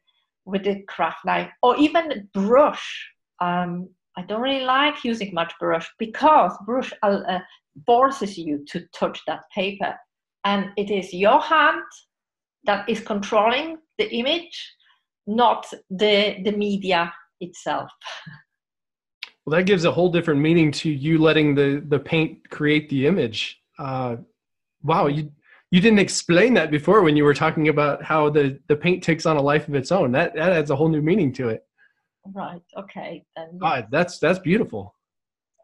[0.46, 3.10] with the craft knife or even brush,
[3.42, 7.40] um, I don't really like using much brush because brush uh, uh,
[7.86, 9.94] forces you to touch that paper,
[10.46, 11.84] and it is your hand
[12.64, 14.76] that is controlling the image,
[15.28, 17.90] not the the media itself.
[19.46, 23.08] Well, that gives a whole different meaning to you letting the the paint create the
[23.08, 23.62] image.
[23.80, 24.18] Uh,
[24.84, 25.32] wow, you
[25.72, 29.26] you didn't explain that before when you were talking about how the the paint takes
[29.26, 30.12] on a life of its own.
[30.12, 31.62] That that adds a whole new meaning to it.
[32.34, 32.62] Right.
[32.78, 33.24] Okay.
[33.36, 33.60] Then.
[33.62, 34.94] Ah, that's that's beautiful.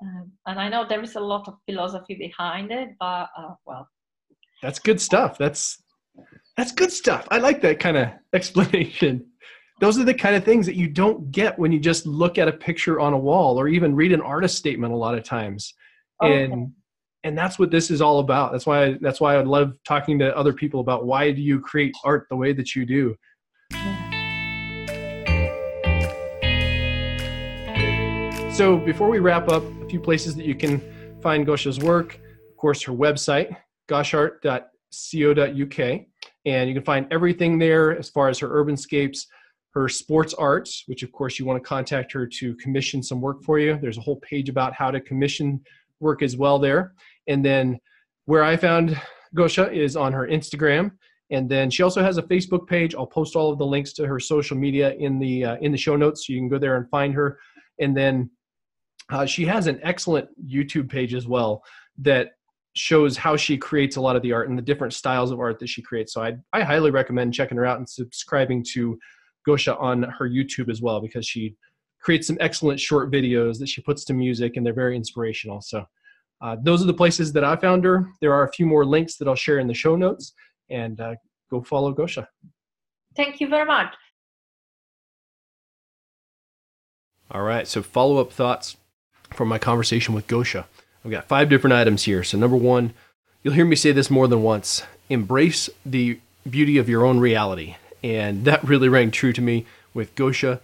[0.01, 3.87] Um, and I know there is a lot of philosophy behind it, but uh, well.
[4.61, 5.37] That's good stuff.
[5.37, 5.81] That's
[6.55, 7.27] that's good stuff.
[7.31, 9.25] I like that kind of explanation.
[9.79, 12.47] Those are the kind of things that you don't get when you just look at
[12.47, 15.73] a picture on a wall or even read an artist statement a lot of times.
[16.21, 16.43] Oh, okay.
[16.43, 16.73] And
[17.25, 20.35] and that's what this is all about that's why that's why i love talking to
[20.37, 23.15] other people about why do you create art the way that you do
[28.51, 30.81] so before we wrap up a few places that you can
[31.21, 33.55] find gosha's work of course her website
[33.89, 35.79] goshart.co.uk
[36.45, 39.27] and you can find everything there as far as her urbanscapes
[39.73, 43.43] her sports arts which of course you want to contact her to commission some work
[43.43, 45.59] for you there's a whole page about how to commission
[45.99, 46.93] work as well there
[47.27, 47.79] and then
[48.25, 48.99] where I found
[49.35, 50.91] Gosha is on her Instagram.
[51.31, 52.93] And then she also has a Facebook page.
[52.95, 55.77] I'll post all of the links to her social media in the uh, in the
[55.77, 57.39] show notes, so you can go there and find her.
[57.79, 58.29] And then
[59.09, 61.63] uh, she has an excellent YouTube page as well
[61.99, 62.31] that
[62.75, 65.59] shows how she creates a lot of the art and the different styles of art
[65.59, 66.13] that she creates.
[66.13, 68.99] So I I highly recommend checking her out and subscribing to
[69.47, 71.55] Gosha on her YouTube as well because she
[72.01, 75.61] creates some excellent short videos that she puts to music and they're very inspirational.
[75.61, 75.85] So
[76.41, 78.09] uh, those are the places that I found her.
[78.19, 80.33] There are a few more links that I'll share in the show notes,
[80.69, 81.15] and uh,
[81.49, 82.27] go follow Gosha.
[83.15, 83.93] Thank you very much.
[87.31, 88.75] All right, so follow up thoughts
[89.31, 90.65] from my conversation with Gosha.
[91.03, 92.23] I've got five different items here.
[92.23, 92.93] So, number one,
[93.41, 96.19] you'll hear me say this more than once embrace the
[96.49, 97.75] beauty of your own reality.
[98.03, 100.59] And that really rang true to me with Gosha.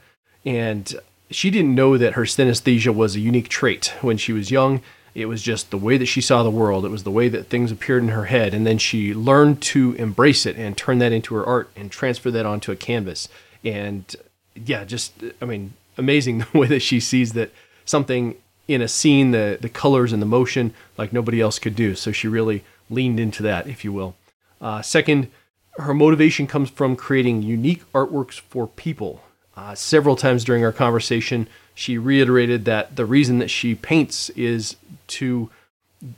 [0.45, 0.93] And
[1.31, 4.81] she didn't know that her synesthesia was a unique trait when she was young.
[5.15, 6.85] It was just the way that she saw the world.
[6.85, 8.53] It was the way that things appeared in her head.
[8.53, 12.31] And then she learned to embrace it and turn that into her art and transfer
[12.31, 13.27] that onto a canvas.
[13.63, 14.15] And
[14.55, 17.51] yeah, just, I mean, amazing the way that she sees that
[17.85, 18.35] something
[18.67, 21.95] in a scene, the, the colors and the motion, like nobody else could do.
[21.95, 24.15] So she really leaned into that, if you will.
[24.61, 25.29] Uh, second,
[25.77, 29.21] her motivation comes from creating unique artworks for people.
[29.55, 34.75] Uh, several times during our conversation, she reiterated that the reason that she paints is
[35.07, 35.49] to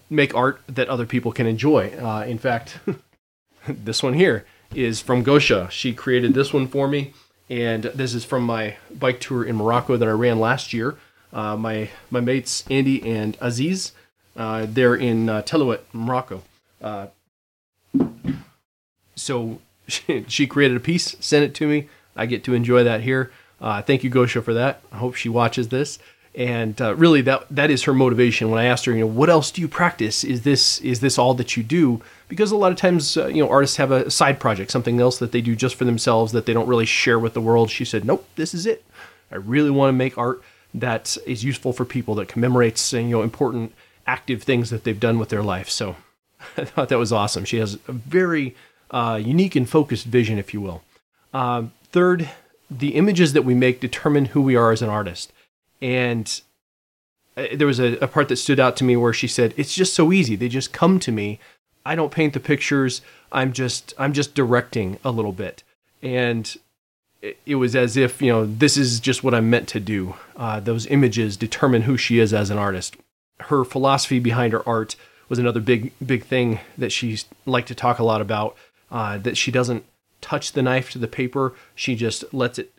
[0.10, 1.92] make art that other people can enjoy.
[2.00, 2.80] Uh, in fact,
[3.68, 5.70] this one here is from Gosha.
[5.72, 7.14] She created this one for me,
[7.50, 10.98] and this is from my bike tour in Morocco that I ran last year.
[11.34, 13.94] Uh, my my mates Andy and Aziz,
[14.36, 16.44] uh, they're in uh, Telouet, Morocco.
[19.22, 21.88] So she, she created a piece, sent it to me.
[22.16, 23.32] I get to enjoy that here.
[23.60, 24.82] Uh, thank you, Gosha, for that.
[24.92, 26.00] I hope she watches this.
[26.34, 28.50] And uh, really, that that is her motivation.
[28.50, 30.24] When I asked her, you know, what else do you practice?
[30.24, 32.02] Is this is this all that you do?
[32.30, 35.20] Because a lot of times, uh, you know, artists have a side project, something else
[35.20, 37.70] that they do just for themselves that they don't really share with the world.
[37.70, 38.86] She said, nope, this is it.
[39.30, 40.42] I really want to make art
[40.74, 43.74] that is useful for people, that commemorates you know important
[44.08, 45.70] active things that they've done with their life.
[45.70, 45.98] So
[46.58, 47.44] I thought that was awesome.
[47.44, 48.56] She has a very
[48.92, 50.84] uh, unique and focused vision, if you will.
[51.34, 52.30] Uh, third,
[52.70, 55.34] the images that we make determine who we are as an artist.
[55.82, 56.42] And
[57.36, 59.74] uh, there was a, a, part that stood out to me where she said, It's
[59.74, 60.36] just so easy.
[60.36, 61.40] They just come to me.
[61.86, 63.02] I don't paint the pictures.
[63.32, 65.64] I'm just I'm just directing a little bit,
[66.02, 66.54] and
[67.22, 70.16] it, was as if you know this is just what I'm meant to do.
[70.36, 72.98] Uh, those images determine who she is as an artist.
[73.40, 74.96] Her philosophy behind her art
[75.30, 78.56] was another big big thing that she liked to talk a lot about.
[78.92, 79.86] Uh, that she doesn't
[80.20, 81.54] touch the knife to the paper.
[81.76, 82.74] She just lets it.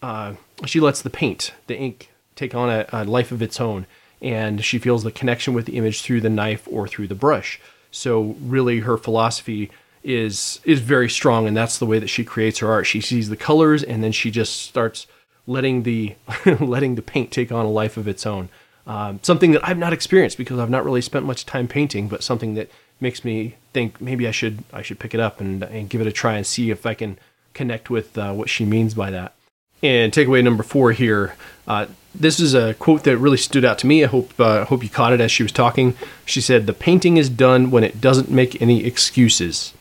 [0.00, 3.86] Uh, she lets the paint, the ink, take on a, a life of its own,
[4.22, 7.60] and she feels the connection with the image through the knife or through the brush.
[7.90, 9.70] So really, her philosophy
[10.04, 12.86] is is very strong, and that's the way that she creates her art.
[12.86, 15.06] She sees the colors, and then she just starts
[15.46, 16.14] letting the
[16.60, 18.48] letting the paint take on a life of its own.
[18.86, 22.22] Um, something that I've not experienced because I've not really spent much time painting, but
[22.22, 25.90] something that makes me think maybe I should I should pick it up and and
[25.90, 27.18] give it a try and see if I can
[27.54, 29.34] connect with uh, what she means by that.
[29.82, 31.36] And takeaway number four here.
[31.66, 34.02] Uh, this is a quote that really stood out to me.
[34.02, 35.94] I hope uh, hope you caught it as she was talking.
[36.24, 39.74] She said, "The painting is done when it doesn't make any excuses."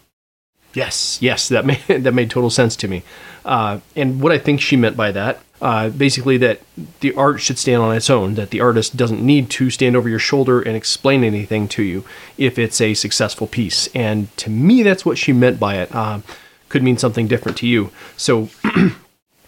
[0.73, 3.03] Yes, yes, that made that made total sense to me.
[3.45, 6.61] Uh, and what I think she meant by that, uh, basically, that
[6.99, 8.35] the art should stand on its own.
[8.35, 12.05] That the artist doesn't need to stand over your shoulder and explain anything to you
[12.37, 13.87] if it's a successful piece.
[13.95, 15.93] And to me, that's what she meant by it.
[15.93, 16.19] Uh,
[16.69, 17.91] could mean something different to you.
[18.15, 18.49] So.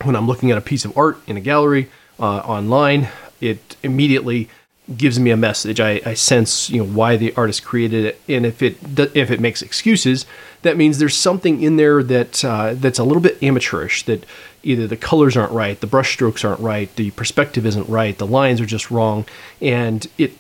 [0.04, 1.90] when I'm looking at a piece of art in a gallery
[2.20, 3.10] uh, online,
[3.42, 4.50] it immediately
[4.96, 5.80] gives me a message.
[5.80, 8.78] I, I, sense you know why the artist created it, and if it
[9.16, 10.26] if it makes excuses,
[10.62, 14.04] that means there's something in there that uh, that's a little bit amateurish.
[14.04, 14.26] That
[14.68, 18.28] either the colors aren't right, the brush strokes aren't right, the perspective isn't right, the
[18.28, 19.26] lines are just wrong,
[19.62, 20.34] and it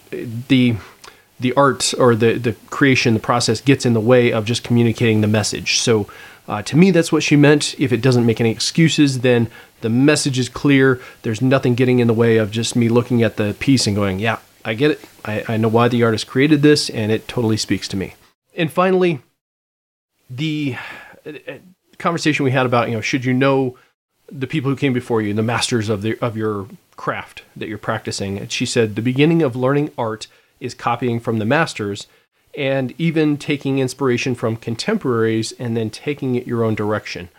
[0.47, 0.75] the
[1.39, 5.21] the art or the the creation, the process gets in the way of just communicating
[5.21, 5.80] the message.
[5.80, 6.07] So
[6.47, 7.75] uh, to me, that's what she meant.
[7.80, 9.49] If it doesn't make any excuses, then
[9.82, 11.01] the message is clear.
[11.21, 14.19] There's nothing getting in the way of just me looking at the piece and going,
[14.19, 15.01] yeah, I get it.
[15.25, 18.15] I, I know why the artist created this, and it totally speaks to me.
[18.55, 19.21] And finally,
[20.30, 20.78] the
[21.25, 21.32] uh,
[21.97, 23.78] conversation we had about, you know, should you know
[24.32, 27.78] the people who came before you, the masters of the of your craft that you're
[27.78, 28.38] practicing?
[28.38, 30.28] And she said the beginning of learning art
[30.59, 32.07] is copying from the masters
[32.57, 37.30] and even taking inspiration from contemporaries and then taking it your own direction,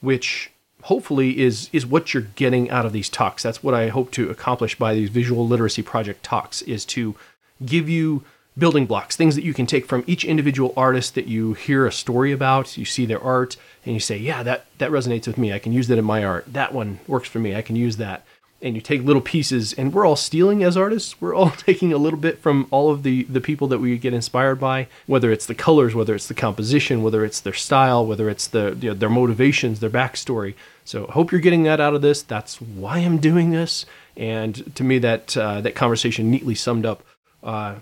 [0.00, 0.50] which
[0.82, 3.42] hopefully is is what you're getting out of these talks.
[3.42, 7.16] That's what I hope to accomplish by these visual literacy project talks is to
[7.64, 8.22] give you
[8.58, 11.92] building blocks, things that you can take from each individual artist that you hear a
[11.92, 15.52] story about, you see their art and you say, "Yeah, that that resonates with me.
[15.52, 16.52] I can use that in my art.
[16.52, 17.54] That one works for me.
[17.54, 18.24] I can use that."
[18.62, 21.98] and you take little pieces and we're all stealing as artists we're all taking a
[21.98, 25.46] little bit from all of the the people that we get inspired by whether it's
[25.46, 28.94] the colors whether it's the composition whether it's their style whether it's the you know,
[28.94, 30.54] their motivations their backstory
[30.84, 33.84] so hope you're getting that out of this that's why i'm doing this
[34.16, 37.02] and to me that uh, that conversation neatly summed up
[37.42, 37.76] uh,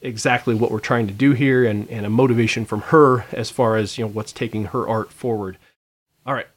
[0.00, 3.76] exactly what we're trying to do here and, and a motivation from her as far
[3.76, 5.58] as you know what's taking her art forward
[6.24, 6.48] all right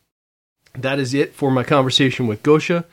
[0.73, 2.85] that is it for my conversation with gosha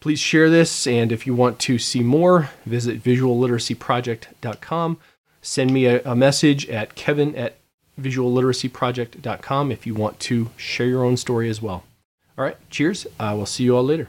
[0.00, 4.98] Please share this, and if you want to see more, visit visualliteracyproject.com.
[5.42, 7.58] Send me a, a message at kevin at
[8.00, 11.84] visualliteracyproject.com if you want to share your own story as well.
[12.38, 13.06] All right, cheers.
[13.18, 14.08] I will see you all later.